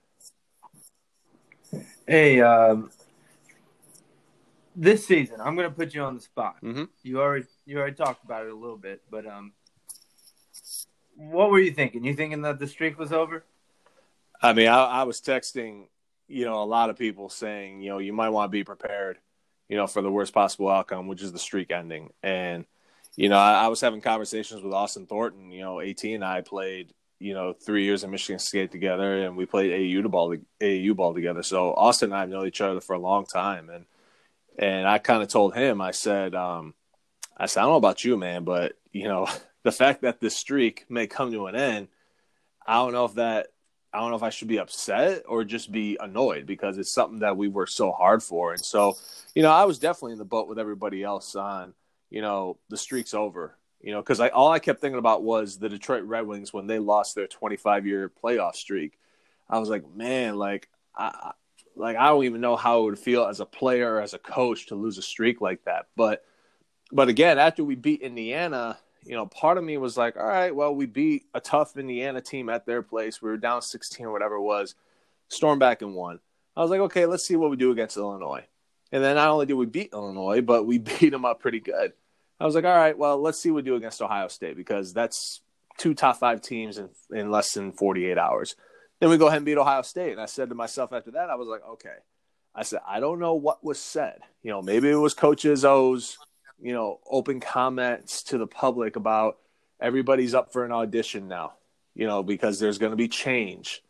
[2.07, 2.91] Hey, um,
[4.77, 6.57] this season, I'm going to put you on the spot.
[6.63, 6.85] Mm-hmm.
[7.03, 9.53] You already you already talked about it a little bit, but um,
[11.17, 12.05] what were you thinking?
[12.05, 13.45] You thinking that the streak was over?
[14.41, 15.87] I mean, I, I, was texting,
[16.29, 19.17] you know, a lot of people saying, you know, you might want to be prepared,
[19.67, 22.13] you know, for the worst possible outcome, which is the streak ending.
[22.23, 22.67] And,
[23.17, 25.51] you know, I, I was having conversations with Austin Thornton.
[25.51, 29.39] You know, At and I played, you know, three years in Michigan State together, and
[29.39, 31.43] we played AAU ball, AAU ball together.
[31.43, 33.87] So Austin and I know each other for a long time, and
[34.59, 36.75] and I kind of told him, I said, um,
[37.37, 39.29] I said, I don't know about you, man, but you know,
[39.63, 41.89] the fact that this streak may come to an end,
[42.67, 43.49] I don't know if that
[43.93, 47.21] I don't know if I should be upset or just be annoyed because it's something
[47.21, 48.53] that we worked so hard for.
[48.53, 48.99] And so,
[49.35, 51.73] you know, I was definitely in the boat with everybody else on,
[52.11, 53.57] you know, the streak's over.
[53.81, 56.67] You know, because I all I kept thinking about was the Detroit Red Wings when
[56.67, 58.99] they lost their 25 year playoff streak.
[59.49, 61.33] I was like, man, like I
[61.77, 64.67] like I don't even know how it would feel as a player as a coach
[64.67, 65.87] to lose a streak like that.
[65.97, 66.25] But
[66.93, 70.55] but again, after we beat Indiana, you know, part of me was like, all right,
[70.55, 73.21] well, we beat a tough Indiana team at their place.
[73.21, 74.75] We were down 16 or whatever it was,
[75.29, 76.21] storm back and won.
[76.57, 78.45] I was like, okay, let's see what we do against Illinois.
[78.93, 81.93] And then not only did we beat Illinois, but we beat them up pretty good.
[82.39, 84.93] I was like, all right, well, let's see what we do against Ohio State because
[84.93, 85.41] that's
[85.79, 88.57] two top five teams in, in less than 48 hours.
[89.01, 90.13] Then we go ahead and beat Ohio State.
[90.13, 91.97] And I said to myself after that, I was like, okay.
[92.55, 94.21] I said, I don't know what was said.
[94.43, 96.17] You know, maybe it was Coach Izzo's
[96.61, 99.39] you know, open comments to the public about
[99.81, 101.53] everybody's up for an audition now,
[101.95, 103.83] you know, because there's going to be change,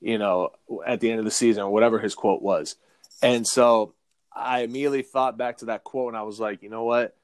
[0.00, 0.50] you know,
[0.86, 2.76] at the end of the season or whatever his quote was.
[3.22, 3.94] And so
[4.34, 7.16] I immediately thought back to that quote and I was like, you know what?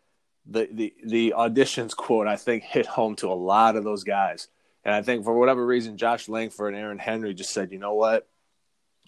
[0.51, 4.49] The, the, the auditions quote, I think, hit home to a lot of those guys.
[4.89, 7.93] And I think for whatever reason, Josh Langford and Aaron Henry just said, you know
[7.93, 8.27] what?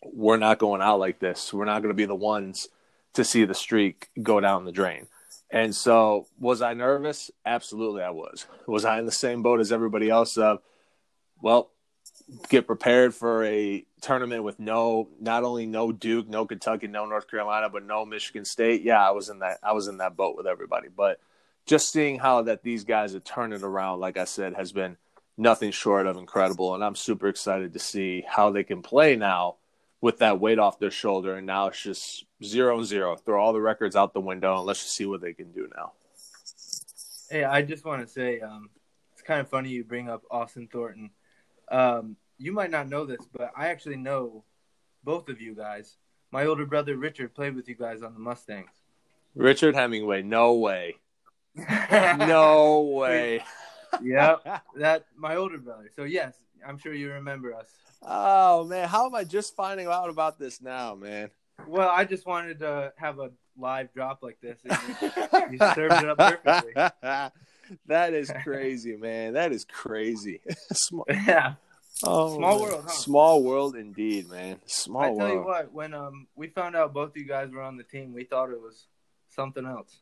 [0.05, 1.55] We're not going out like this.
[1.55, 2.69] We're not going to be the ones
[3.15, 5.07] to see the streak go down the drain.
[5.51, 7.31] And so, was I nervous?
[7.47, 8.45] Absolutely, I was.
[8.67, 10.37] Was I in the same boat as everybody else?
[10.37, 10.59] Of,
[11.41, 11.71] well,
[12.51, 17.27] get prepared for a tournament with no, not only no Duke, no Kentucky, no North
[17.27, 18.83] Carolina, but no Michigan State.
[18.83, 19.57] Yeah, I was in that.
[19.63, 20.89] I was in that boat with everybody.
[20.95, 21.21] But
[21.65, 24.99] just seeing how that these guys have turned it around, like I said, has been
[25.41, 26.75] nothing short of incredible.
[26.75, 29.57] And I'm super excited to see how they can play now
[30.01, 33.17] with that weight off their shoulder, and now it's just zero and zero.
[33.17, 35.69] Throw all the records out the window, and let's just see what they can do
[35.77, 35.93] now.
[37.29, 38.71] Hey, I just want to say, um,
[39.13, 41.11] it's kind of funny you bring up Austin Thornton.
[41.71, 44.45] Um, you might not know this, but I actually know
[45.05, 45.97] both of you guys.
[46.33, 48.71] My older brother Richard played with you guys on the Mustangs.
[49.35, 50.97] Richard Hemingway, no way,
[51.91, 53.45] no way.
[54.03, 55.91] Yep, that my older brother.
[55.95, 56.35] So yes,
[56.67, 57.69] I'm sure you remember us.
[58.03, 61.31] Oh man, how am I just finding out about this now, man?
[61.67, 64.59] Well, I just wanted to have a live drop like this.
[64.65, 66.73] And you, served it up perfectly.
[67.87, 69.35] that is crazy, man.
[69.35, 70.41] That is crazy.
[70.73, 71.55] small, Yeah.
[72.03, 72.91] oh, Small world, huh?
[72.93, 74.59] Small world indeed, man.
[74.67, 75.33] Small I tell world.
[75.33, 78.15] you what, when um we found out both of you guys were on the team,
[78.15, 78.87] we thought it was
[79.29, 79.99] something else.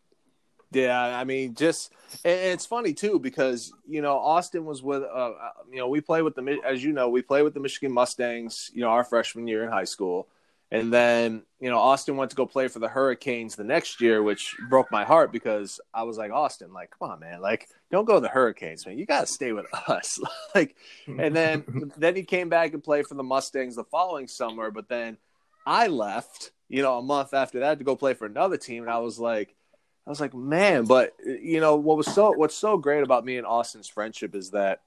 [0.71, 1.93] Yeah, I mean, just
[2.25, 5.33] and it's funny too because you know Austin was with uh,
[5.71, 8.71] you know we play with the as you know we play with the Michigan Mustangs
[8.75, 10.29] you know our freshman year in high school,
[10.71, 14.23] and then you know Austin went to go play for the Hurricanes the next year,
[14.23, 18.05] which broke my heart because I was like Austin, like come on man, like don't
[18.05, 20.21] go to the Hurricanes, man, you got to stay with us,
[20.55, 24.71] like, and then then he came back and played for the Mustangs the following summer,
[24.71, 25.16] but then
[25.64, 28.93] I left, you know, a month after that to go play for another team, and
[28.93, 29.55] I was like.
[30.09, 33.37] I was like, man, but you know what was so what's so great about me
[33.37, 34.81] and Austin's friendship is that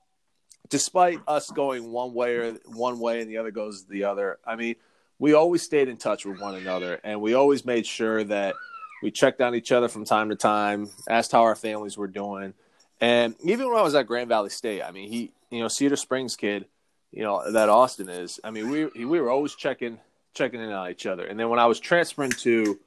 [0.68, 4.56] despite us going one way or one way and the other goes the other, I
[4.56, 4.78] mean,
[5.20, 8.56] we always stayed in touch with one another and we always made sure that
[9.04, 12.56] we checked on each other from time to time, asked how our families were doing.
[13.00, 15.98] And even when I was at Grand Valley State, I mean, he, you know, Cedar
[15.98, 16.66] Springs kid,
[17.12, 20.00] you know, that Austin is, I mean, we we were always checking
[20.34, 21.28] checking in on each other.
[21.28, 22.80] And then when I was transferring to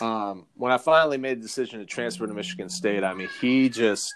[0.00, 3.68] um, when I finally made the decision to transfer to Michigan State, I mean, he
[3.68, 4.14] just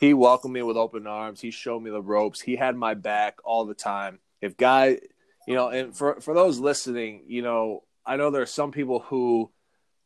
[0.00, 1.40] he welcomed me with open arms.
[1.40, 2.40] He showed me the ropes.
[2.40, 4.18] He had my back all the time.
[4.40, 4.98] If guy,
[5.46, 9.00] you know, and for for those listening, you know, I know there are some people
[9.00, 9.50] who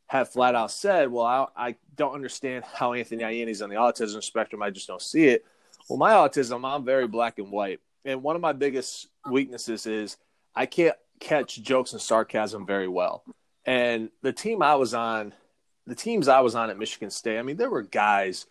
[0.07, 4.23] have flat out said, "Well, I, I don't understand how Anthony Ianni's on the autism
[4.23, 4.63] spectrum.
[4.63, 5.45] I just don't see it."
[5.89, 10.17] Well, my autism, I'm very black and white, and one of my biggest weaknesses is
[10.55, 13.25] I can't catch jokes and sarcasm very well.
[13.69, 15.35] And the team I was on,
[15.87, 18.47] the teams I was on at Michigan State, I mean, there were guys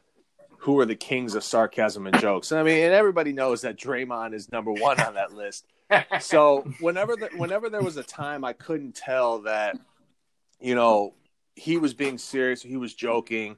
[0.59, 2.51] who were the kings of sarcasm and jokes.
[2.51, 5.65] I mean, and everybody knows that Draymond is number one on that list.
[6.19, 9.79] So whenever the, whenever there was a time I couldn't tell that,
[10.59, 11.13] you know,
[11.55, 13.55] he was being serious, he was joking.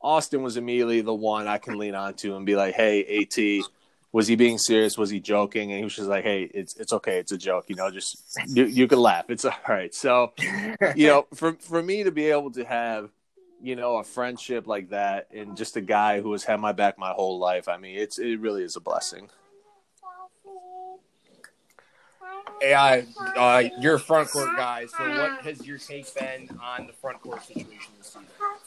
[0.00, 3.38] Austin was immediately the one I can lean on to and be like, "Hey, At,
[4.12, 4.96] was he being serious?
[4.96, 7.66] Was he joking?" And he was just like, "Hey, it's it's okay, it's a joke.
[7.68, 9.26] You know, just you, you can laugh.
[9.28, 10.32] It's all right." So,
[10.94, 13.10] you know, for for me to be able to have,
[13.62, 16.98] you know, a friendship like that and just a guy who has had my back
[16.98, 19.28] my whole life, I mean, it's it really is a blessing.
[22.62, 23.04] AI,
[23.36, 24.86] uh, you're a front court guy.
[24.86, 28.16] So what has your take been on the front court situation this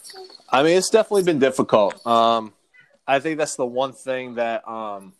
[0.03, 0.35] season?
[0.49, 2.05] I mean, it's definitely been difficult.
[2.05, 2.53] Um,
[3.07, 5.13] I think that's the one thing that, um,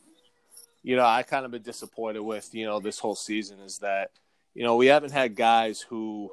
[0.83, 4.11] you know, I kind of been disappointed with, you know, this whole season is that,
[4.53, 6.31] you know, we haven't had guys who,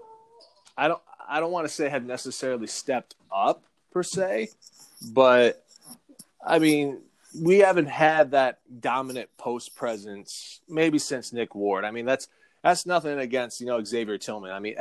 [0.77, 4.51] I don't, I don't want to say have necessarily stepped up per se,
[5.13, 5.65] but
[6.45, 7.01] I mean,
[7.41, 11.85] we haven't had that dominant post presence maybe since Nick Ward.
[11.85, 12.29] I mean, that's
[12.63, 14.53] that's nothing against you know Xavier Tillman.
[14.53, 14.77] I mean,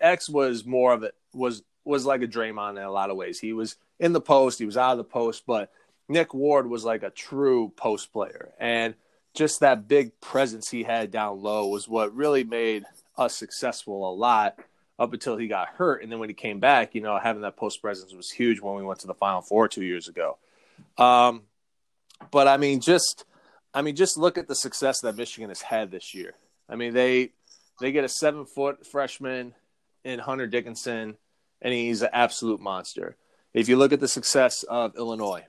[0.00, 3.38] X was more of it was was like a Draymond in a lot of ways.
[3.40, 5.70] He was in the post, he was out of the post, but
[6.08, 8.94] Nick Ward was like a true post player, and
[9.34, 12.84] just that big presence he had down low was what really made
[13.16, 14.58] us successful a lot
[14.98, 17.56] up until he got hurt, and then when he came back, you know, having that
[17.56, 20.38] post presence was huge when we went to the Final Four two years ago.
[20.98, 21.42] Um,
[22.30, 23.24] but I mean, just
[23.74, 26.34] I mean, just look at the success that Michigan has had this year.
[26.68, 27.32] I mean, they
[27.80, 29.54] they get a seven foot freshman
[30.04, 31.16] in Hunter Dickinson,
[31.60, 33.16] and he's an absolute monster.
[33.54, 35.44] If you look at the success of Illinois,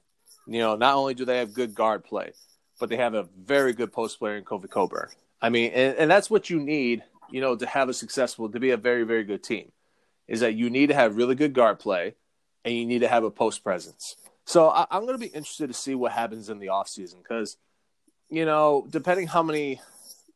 [0.47, 2.33] you know, not only do they have good guard play,
[2.79, 5.09] but they have a very good post player in Kofi Cockburn.
[5.41, 8.59] I mean, and, and that's what you need, you know, to have a successful, to
[8.59, 9.71] be a very, very good team,
[10.27, 12.15] is that you need to have really good guard play,
[12.65, 14.15] and you need to have a post presence.
[14.45, 17.57] So I, am going to be interested to see what happens in the offseason because,
[18.29, 19.81] you know, depending how many,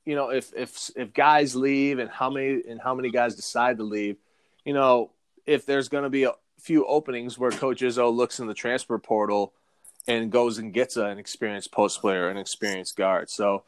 [0.05, 3.77] you know, if if if guys leave and how many and how many guys decide
[3.77, 4.17] to leave,
[4.63, 5.11] you know,
[5.45, 8.97] if there's going to be a few openings where Coach Izzo looks in the transfer
[8.97, 9.53] portal
[10.07, 13.29] and goes and gets an experienced post player, an experienced guard.
[13.29, 13.63] So,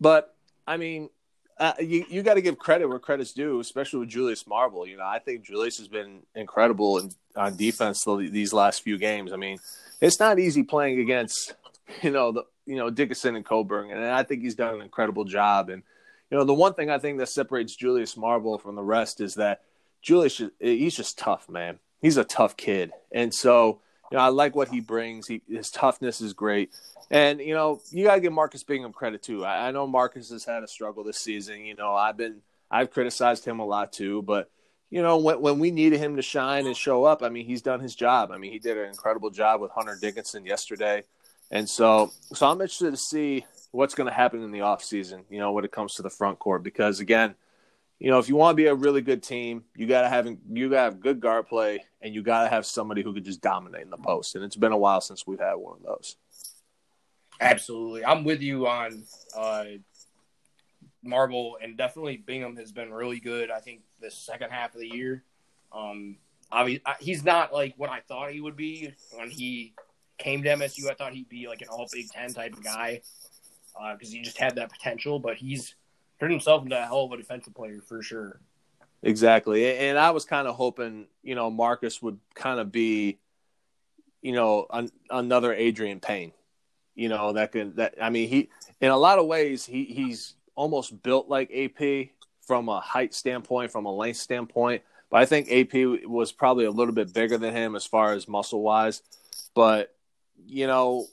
[0.00, 0.34] but
[0.66, 1.10] I mean,
[1.58, 4.86] uh, you you got to give credit where credit's due, especially with Julius Marble.
[4.86, 9.32] You know, I think Julius has been incredible in, on defense these last few games.
[9.32, 9.58] I mean,
[10.00, 11.54] it's not easy playing against
[12.02, 15.24] you know the you know Dickinson and Cockburn, and I think he's done an incredible
[15.24, 15.68] job.
[15.68, 15.82] And
[16.30, 19.20] you you know, the one thing I think that separates Julius Marble from the rest
[19.20, 19.62] is that
[20.02, 21.78] Julius, he's just tough, man.
[22.00, 23.80] He's a tough kid, and so
[24.10, 25.26] you know, I like what he brings.
[25.26, 26.70] He, his toughness is great.
[27.10, 29.44] And you know, you gotta give Marcus Bingham credit too.
[29.44, 31.64] I, I, know Marcus has had a struggle this season.
[31.64, 32.40] You know, I've been
[32.70, 34.50] I've criticized him a lot too, but
[34.90, 37.62] you know, when when we needed him to shine and show up, I mean, he's
[37.62, 38.30] done his job.
[38.30, 41.02] I mean, he did an incredible job with Hunter Dickinson yesterday,
[41.50, 45.40] and so so I'm interested to see what's going to happen in the offseason, you
[45.40, 47.34] know, when it comes to the front court, because again,
[47.98, 50.68] you know, if you want to be a really good team, you gotta have you
[50.68, 53.90] gotta have good guard play, and you gotta have somebody who could just dominate in
[53.90, 54.34] the post.
[54.34, 56.16] And it's been a while since we've had one of those.
[57.40, 59.04] Absolutely, I'm with you on
[59.36, 59.64] uh,
[61.02, 63.50] Marble, and definitely Bingham has been really good.
[63.50, 65.24] I think the second half of the year,
[65.72, 66.16] um,
[66.50, 69.74] obviously he's not like what I thought he would be when he
[70.18, 70.90] came to MSU.
[70.90, 73.02] I thought he'd be like an All Big Ten type of guy
[73.92, 75.74] because uh, he just had that potential, but he's
[76.20, 78.40] turned himself into a hell of a defensive player for sure.
[79.02, 79.76] Exactly.
[79.76, 83.18] And I was kind of hoping, you know, Marcus would kind of be,
[84.22, 86.32] you know, an, another Adreian Payne,
[86.94, 88.48] you know, that can, that, I mean, he,
[88.80, 92.08] in a lot of ways, he, he's almost built like AP
[92.46, 94.82] from a height standpoint, from a length standpoint.
[95.10, 98.26] But I think AP was probably a little bit bigger than him as far as
[98.26, 99.02] muscle wise.
[99.54, 99.94] But,
[100.46, 101.06] you know,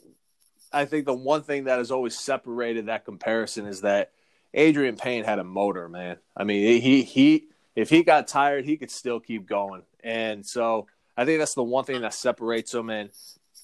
[0.71, 4.11] I think the one thing that has always separated that comparison is that
[4.55, 6.17] Adreian Payne had a motor, man.
[6.35, 9.83] I mean, he he if he got tired, he could still keep going.
[10.03, 12.89] And so I think that's the one thing that separates him.
[12.89, 13.09] And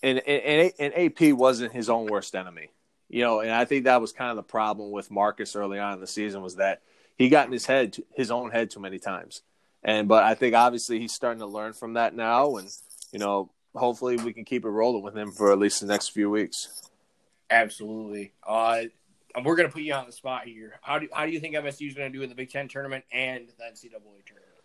[0.01, 2.71] and and, and AP wasn't his own worst enemy,
[3.09, 3.41] you know.
[3.41, 6.07] And I think that was kind of the problem with Marcus early on in the
[6.07, 6.81] season was that
[7.17, 9.41] he got in his head, his own head, too many times.
[9.83, 12.69] And but I think obviously he's starting to learn from that now, and
[13.11, 16.09] you know, hopefully we can keep it rolling with him for at least the next
[16.09, 16.89] few weeks.
[17.49, 18.33] Absolutely.
[18.45, 18.83] Uh,
[19.45, 20.79] we're going to put you on the spot here.
[20.81, 22.67] How do how do you think MSU is going to do in the Big Ten
[22.67, 24.57] tournament and the NCAA tournament?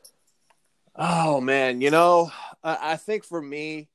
[0.94, 2.30] Oh man, you know,
[2.62, 3.88] I, I think for me,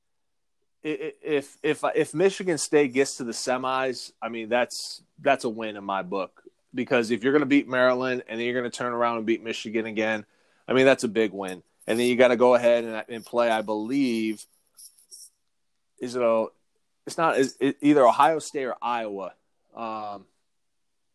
[0.82, 5.76] if if if Michigan State gets to the semis, I mean that's that's a win
[5.76, 6.42] in my book
[6.74, 9.26] because if you're going to beat Maryland and then you're going to turn around and
[9.26, 10.24] beat Michigan again,
[10.66, 11.62] I mean that's a big win.
[11.86, 13.50] And then you got to go ahead and, and play.
[13.50, 14.44] I believe
[16.00, 16.46] is it a,
[17.06, 19.32] it's not is it either Ohio State or Iowa.
[19.74, 20.26] Um,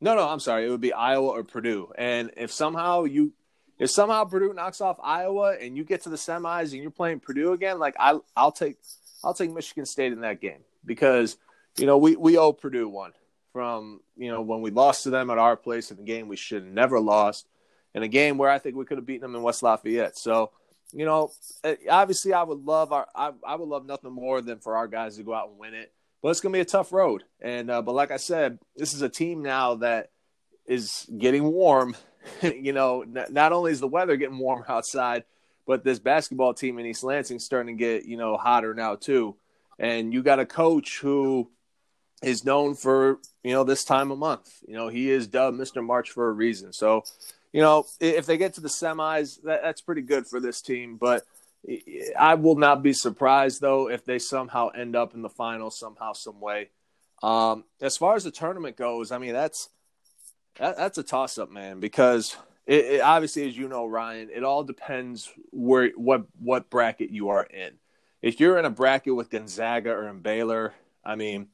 [0.04, 0.66] no, no, I'm sorry.
[0.66, 1.94] It would be Iowa or Purdue.
[1.98, 3.32] And if somehow you,
[3.80, 7.22] if somehow Purdue knocks off Iowa and you get to the semis and you're playing
[7.22, 8.76] Purdue again, like I, I'll take,
[9.24, 11.38] I'll take Michigan State in that game because
[11.78, 13.14] you know we we owe Purdue one
[13.54, 16.36] from you know when we lost to them at our place in a game we
[16.36, 17.48] should have never lost,
[17.96, 20.18] in a game where I think we could have beaten them in West Lafayette.
[20.18, 20.52] So
[20.92, 21.32] you know,
[21.64, 24.88] eh, obviously I would love our, I, I would love nothing more than for our
[24.88, 25.94] guys to go out and win it
[26.24, 27.24] but it's going to be a tough road.
[27.42, 30.10] And uh, but like I said, this is a team now that
[30.66, 31.96] is getting warm.
[32.42, 35.26] you know, n- not only is the weather getting warm outside,
[35.68, 39.36] but this basketball team in East Lansing starting to get you know hotter now too.
[39.78, 41.52] And you got a coach who
[42.24, 44.50] is known for you know this time of month.
[44.66, 45.86] You know, he is dubbed Mr.
[45.86, 46.72] March for a reason.
[46.72, 47.04] So,
[47.52, 50.96] you know, if they get to the semis, that, that's pretty good for this team.
[50.96, 51.24] But
[52.20, 56.14] I will not be surprised though if they somehow end up in the final somehow,
[56.14, 56.70] some way.
[57.22, 59.70] Um, as far as the tournament goes, I mean that's
[60.60, 62.36] that, that's a toss up, man, because
[62.66, 67.30] it, it, obviously, as you know, Ryan, it all depends where what what bracket you
[67.30, 67.74] are in.
[68.22, 71.48] If you're in a bracket with Gonzaga or in Baylor, I mean,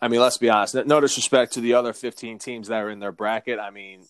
[0.00, 0.74] I mean, let's be honest.
[0.86, 3.58] No disrespect to the other 15 teams that are in their bracket.
[3.58, 4.04] I mean,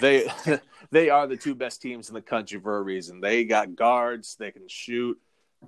[0.00, 0.28] they
[0.90, 3.20] they are the two best teams in the country for a reason.
[3.20, 5.18] They got guards, they can shoot.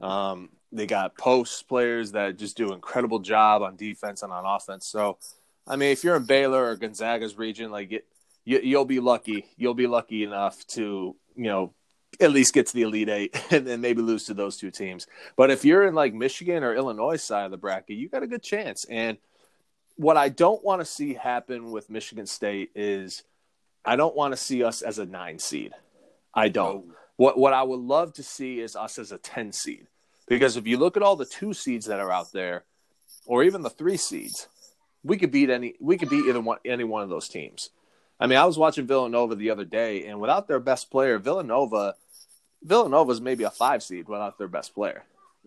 [0.00, 4.44] Um, they got post players that just do an incredible job on defense and on
[4.44, 4.86] offense.
[4.86, 5.18] So,
[5.66, 8.06] I mean, if you're in Baylor or Gonzaga's region, like it,
[8.44, 9.46] you, you'll be lucky.
[9.56, 11.74] You'll be lucky enough to you know
[12.20, 15.06] at least get to the Elite Eight and then maybe lose to those two teams.
[15.36, 18.26] But if you're in like Michigan or Illinois side of the bracket, you got a
[18.26, 18.84] good chance.
[18.84, 19.18] And
[19.96, 23.24] what I don't want to see happen with Michigan State is
[23.86, 25.72] I don't want to see us as a nine seed.
[26.34, 26.84] I don't.
[26.88, 26.94] Oh.
[27.16, 29.86] What what I would love to see is us as a ten seed.
[30.28, 32.64] Because if you look at all the two seeds that are out there,
[33.26, 34.48] or even the three seeds,
[35.04, 37.70] we could beat any we could beat either one any one of those teams.
[38.18, 41.94] I mean, I was watching Villanova the other day, and without their best player, Villanova
[42.62, 45.04] Villanova is maybe a five seed without their best player.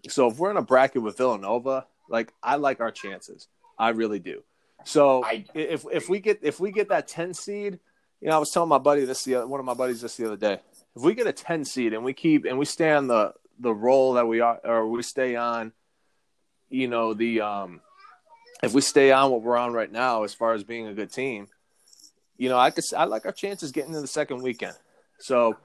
[0.08, 3.48] So if we're in a bracket with Villanova, like I like our chances.
[3.78, 4.44] I really do.
[4.86, 7.80] So I, if if we get if we get that ten seed,
[8.22, 10.18] you know, I was telling my buddy this the other, one of my buddies this
[10.18, 10.60] the other day.
[10.96, 13.74] If we get a ten seed and we keep and we stay on the the
[13.74, 15.74] role that we are, or we stay on,
[16.70, 17.82] you know, the um,
[18.62, 21.12] if we stay on what we're on right now as far as being a good
[21.12, 21.48] team,
[22.38, 24.76] you know, I could I like our chances getting to the second weekend.
[25.20, 25.58] So,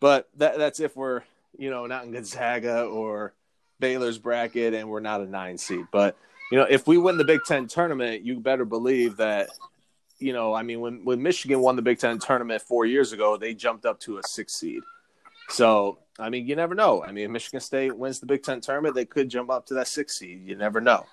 [0.00, 1.22] but that that's if we're
[1.56, 3.34] you know not in Gonzaga or
[3.78, 5.86] Baylor's bracket and we're not a nine seed.
[5.92, 6.16] But
[6.50, 9.50] you know, if we win the Big Ten tournament, you better believe that.
[10.20, 13.36] You know, I mean, when when Michigan won the Big Ten tournament four years ago,
[13.36, 14.82] they jumped up to a six seed.
[15.48, 17.02] So, I mean, you never know.
[17.02, 19.74] I mean, if Michigan State wins the Big Ten tournament, they could jump up to
[19.74, 20.42] that six seed.
[20.44, 21.06] You never know.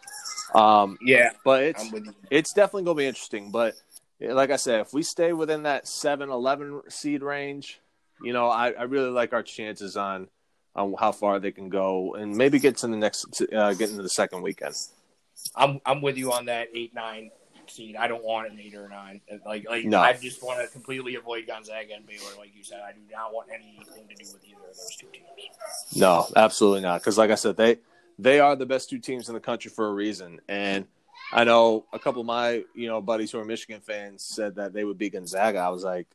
[0.54, 2.14] Um, Yeah, but it's I'm with you.
[2.30, 3.52] it's definitely going to be interesting.
[3.52, 3.76] But
[4.20, 7.80] like I said, if we stay within that 7 11 seed range,
[8.22, 10.28] you know, I, I really like our chances on
[10.76, 14.04] on how far they can go and maybe get to the next, uh, get into
[14.04, 14.76] the second weekend.
[15.56, 17.32] I'm I'm with you on that eight nine
[17.70, 17.96] seed.
[17.96, 19.22] I don't want an eight or a nine.
[19.46, 20.00] Like like No.
[20.00, 22.32] I just want to completely avoid Gonzaga and Baylor.
[22.38, 25.08] Like you said, I do not want anything to do with either of those two
[25.08, 25.96] teams.
[25.96, 27.02] No, absolutely not.
[27.02, 27.78] Because like I said, they
[28.20, 30.40] they are the best two teams in the country for a reason.
[30.48, 30.86] And
[31.32, 34.74] I know a couple of my you know buddies who are Michigan fans said that
[34.74, 35.60] they would beat Gonzaga.
[35.60, 36.08] I was like,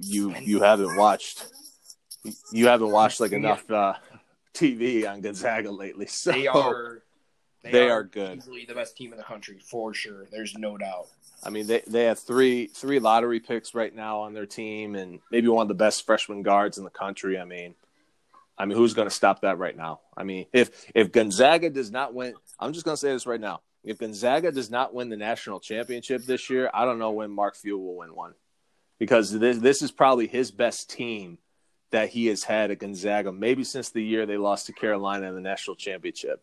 [0.00, 1.46] you you haven't watched
[2.52, 3.94] you haven't watched like enough uh,
[4.54, 6.06] TV on Gonzaga lately.
[6.10, 7.02] So They are
[7.62, 8.38] They are good.
[8.38, 10.26] Easily the best team in the country for sure.
[10.30, 11.08] There's no doubt.
[11.42, 15.20] I mean, they they have three three lottery picks right now on their team, and
[15.30, 17.38] maybe one of the best freshman guards in the country.
[17.38, 17.74] I mean,
[18.58, 20.00] I mean, who's going to stop that right now?
[20.16, 23.40] I mean, if if Gonzaga does not win, I'm just going to say this right
[23.40, 27.30] now: if Gonzaga does not win the national championship this year, I don't know when
[27.30, 28.34] Mark Few will win one,
[28.98, 31.38] because this this is probably his best team
[31.90, 35.34] that he has had at Gonzaga, maybe since the year they lost to Carolina in
[35.34, 36.42] the national championship.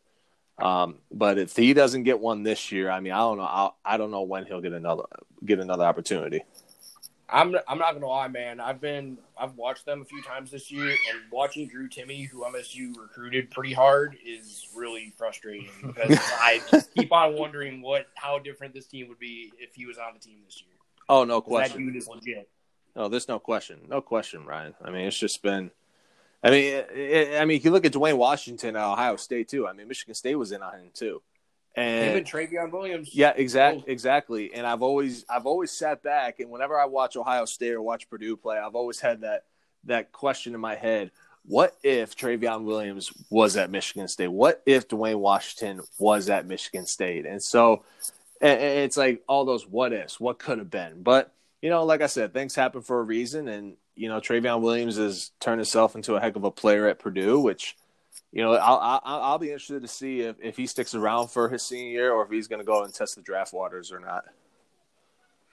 [0.60, 3.43] Um, but if he doesn't get one this year, I mean, I don't know.
[3.43, 5.03] I, I don't know when he'll get another
[5.45, 6.41] get another opportunity.
[7.30, 8.60] I'm I'm not gonna lie, man.
[8.60, 12.43] I've been I've watched them a few times this year, and watching Drew Timme, who
[12.45, 16.62] MSU recruited pretty hard, is really frustrating because I
[16.95, 20.20] keep on wondering what how different this team would be if he was on the
[20.20, 20.74] team this year.
[21.10, 22.49] Oh, no 'Cause That dude is legit.
[22.95, 23.82] No, there's no question.
[23.88, 24.74] No question, Ryan.
[24.82, 25.70] I mean, it's just been.
[26.44, 29.50] I mean, it, it- I mean, if you look at Duane Washington at Ohio State
[29.50, 29.68] too.
[29.68, 31.22] I mean, Michigan State was in on him too,
[31.76, 33.14] and even Trevion Williams.
[33.14, 33.84] Yeah, exact, Oh.
[33.88, 34.54] exactly.
[34.54, 38.10] And I've always I've always sat back and whenever I watch Ohio State or watch
[38.10, 39.46] Purdue play, I've always had that
[39.86, 41.12] that question in my head.
[41.46, 44.28] What if Trevion Williams was at Michigan State?
[44.28, 47.26] What if Duane Washington was at Michigan State?
[47.26, 47.84] And so
[48.42, 51.02] and it's like all those what ifs, what could have been.
[51.04, 51.32] But,
[51.62, 53.48] you know, like I said, things happen for a reason.
[53.48, 57.00] And, you know, Trevion Williams has turned himself into a heck of a player at
[57.00, 57.76] Purdue, which
[58.32, 61.50] you know, I'll, I'll I'll be interested to see if, if he sticks around for
[61.50, 64.00] his senior year or if he's going to go and test the draft waters or
[64.00, 64.26] not.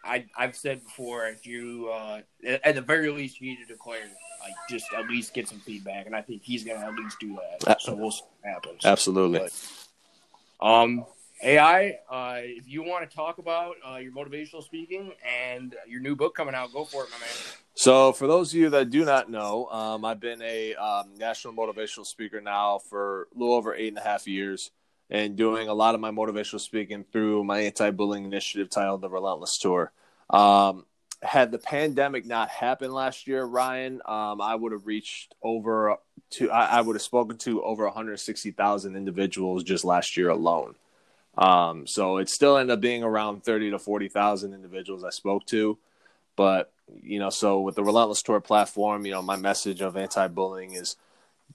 [0.04, 2.20] I I've said before, if you uh,
[2.62, 4.02] at the very least you need to declare,
[4.42, 7.38] like just at least get some feedback, and I think he's gonna at least do
[7.60, 7.80] that.
[7.80, 8.84] So we'll see what happens.
[8.84, 9.38] Absolutely.
[9.38, 11.04] But- Um,
[11.44, 15.12] AI, uh, if you want to talk about uh, your motivational speaking
[15.50, 17.28] and your new book coming out, go for it, my man.
[17.74, 21.52] So, for those of you that do not know, um, I've been a um, national
[21.52, 24.70] motivational speaker now for a little over eight and a half years
[25.10, 29.10] and doing a lot of my motivational speaking through my anti bullying initiative titled The
[29.10, 29.92] Relentless Tour.
[30.30, 30.86] Um,
[31.22, 35.96] had the pandemic not happened last year, Ryan, um, I would have reached over
[36.30, 40.74] to, I, I would have spoken to over 160,000 individuals just last year alone.
[41.36, 45.78] Um, so it still ended up being around 30 to 40,000 individuals I spoke to.
[46.36, 46.72] But,
[47.02, 50.74] you know, so with the Relentless Tour platform, you know, my message of anti bullying
[50.74, 50.96] is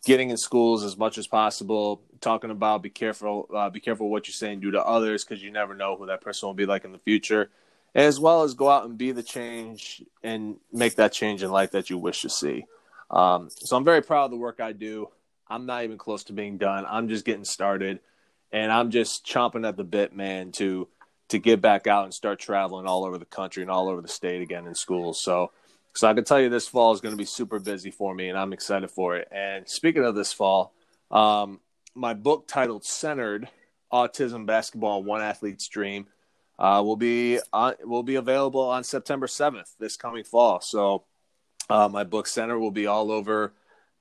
[0.05, 4.27] getting in schools as much as possible, talking about be careful, uh, be careful what
[4.27, 6.65] you say and do to others because you never know who that person will be
[6.65, 7.49] like in the future,
[7.95, 11.71] as well as go out and be the change and make that change in life
[11.71, 12.65] that you wish to see.
[13.09, 15.09] Um, so I'm very proud of the work I do.
[15.47, 16.85] I'm not even close to being done.
[16.87, 17.99] I'm just getting started,
[18.51, 20.87] and I'm just chomping at the bit, man, to
[21.29, 24.07] to get back out and start traveling all over the country and all over the
[24.07, 25.21] state again in schools.
[25.21, 25.51] So,
[25.93, 28.29] so I can tell you this fall is going to be super busy for me,
[28.29, 29.27] and I'm excited for it.
[29.31, 30.73] And speaking of this fall,
[31.11, 31.59] um,
[31.95, 33.47] my book titled "Centered:
[33.93, 36.07] Autism, Basketball, One Athlete's Dream"
[36.57, 40.61] uh, will be on, will be available on September 7th this coming fall.
[40.61, 41.03] So,
[41.69, 43.53] uh, my book "Center" will be all over.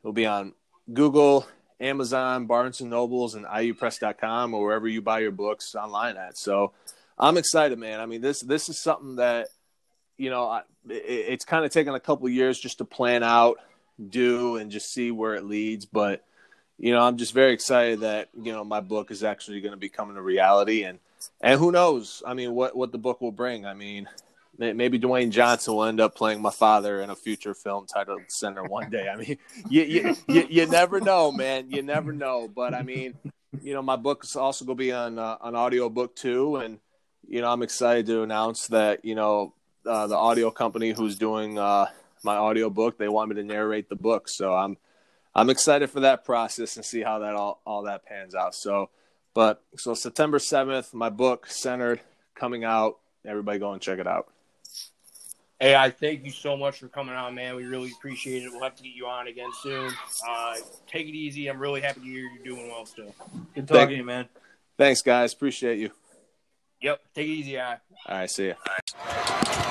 [0.03, 0.55] It'll be on
[0.93, 1.47] Google,
[1.81, 6.37] Amazon, Barnes and Nobles, and IUPress.com, or wherever you buy your books online at.
[6.37, 6.73] So,
[7.19, 8.01] I'm excited, man.
[8.01, 9.49] I mean this this is something that
[10.17, 13.59] you know I, it, it's kind of taken a couple years just to plan out,
[14.09, 15.85] do, and just see where it leads.
[15.85, 16.25] But
[16.79, 19.79] you know, I'm just very excited that you know my book is actually going to
[19.79, 21.01] be coming to reality, and
[21.41, 22.23] and who knows?
[22.25, 23.67] I mean, what what the book will bring?
[23.67, 24.09] I mean.
[24.59, 28.23] May- Maybe Dwayne Johnson will end up playing my father in a future film titled
[28.29, 29.09] Center one day.
[29.09, 31.71] I mean, you, you, you, you never know, man.
[31.71, 32.49] You never know.
[32.49, 33.15] But I mean,
[33.63, 36.57] you know, my book is also going to be on uh, an audio book too,
[36.57, 36.79] and
[37.27, 39.55] you know, I'm excited to announce that you know
[39.87, 41.87] uh, the audio company who's doing uh,
[42.25, 42.99] my audio book.
[42.99, 44.77] They want me to narrate the book, so I'm
[45.35, 48.55] I'm excited for that process and see how that all all that pans out.
[48.55, 48.91] So,
[49.35, 52.01] but so September seventh, my book centered
[52.35, 52.99] coming out.
[53.27, 54.29] Everybody go and check it out.
[55.61, 57.57] Hey, I thank you so much for coming on, man.
[57.57, 58.51] We really appreciate it.
[58.53, 59.91] We'll have to get you on again soon.
[60.29, 60.55] Uh,
[60.87, 61.49] take it easy.
[61.49, 63.13] I'm really happy to hear you're doing well still.
[63.55, 64.29] Good Thank- talking to you, man.
[64.77, 65.33] Thanks, guys.
[65.33, 65.91] Appreciate you.
[66.81, 67.73] Yep, take it easy, I.
[67.73, 67.79] All
[68.19, 68.55] right, see ya.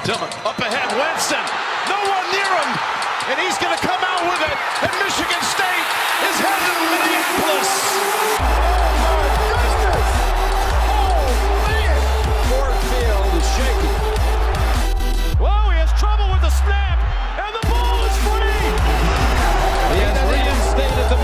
[0.03, 1.39] Tillman up ahead, Winston.
[1.87, 2.69] No one near him,
[3.31, 4.57] and he's going to come out with it.
[4.83, 5.87] And Michigan State
[6.27, 7.71] is headed to Minneapolis.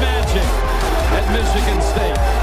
[0.04, 0.44] magic
[1.16, 2.43] at Michigan State.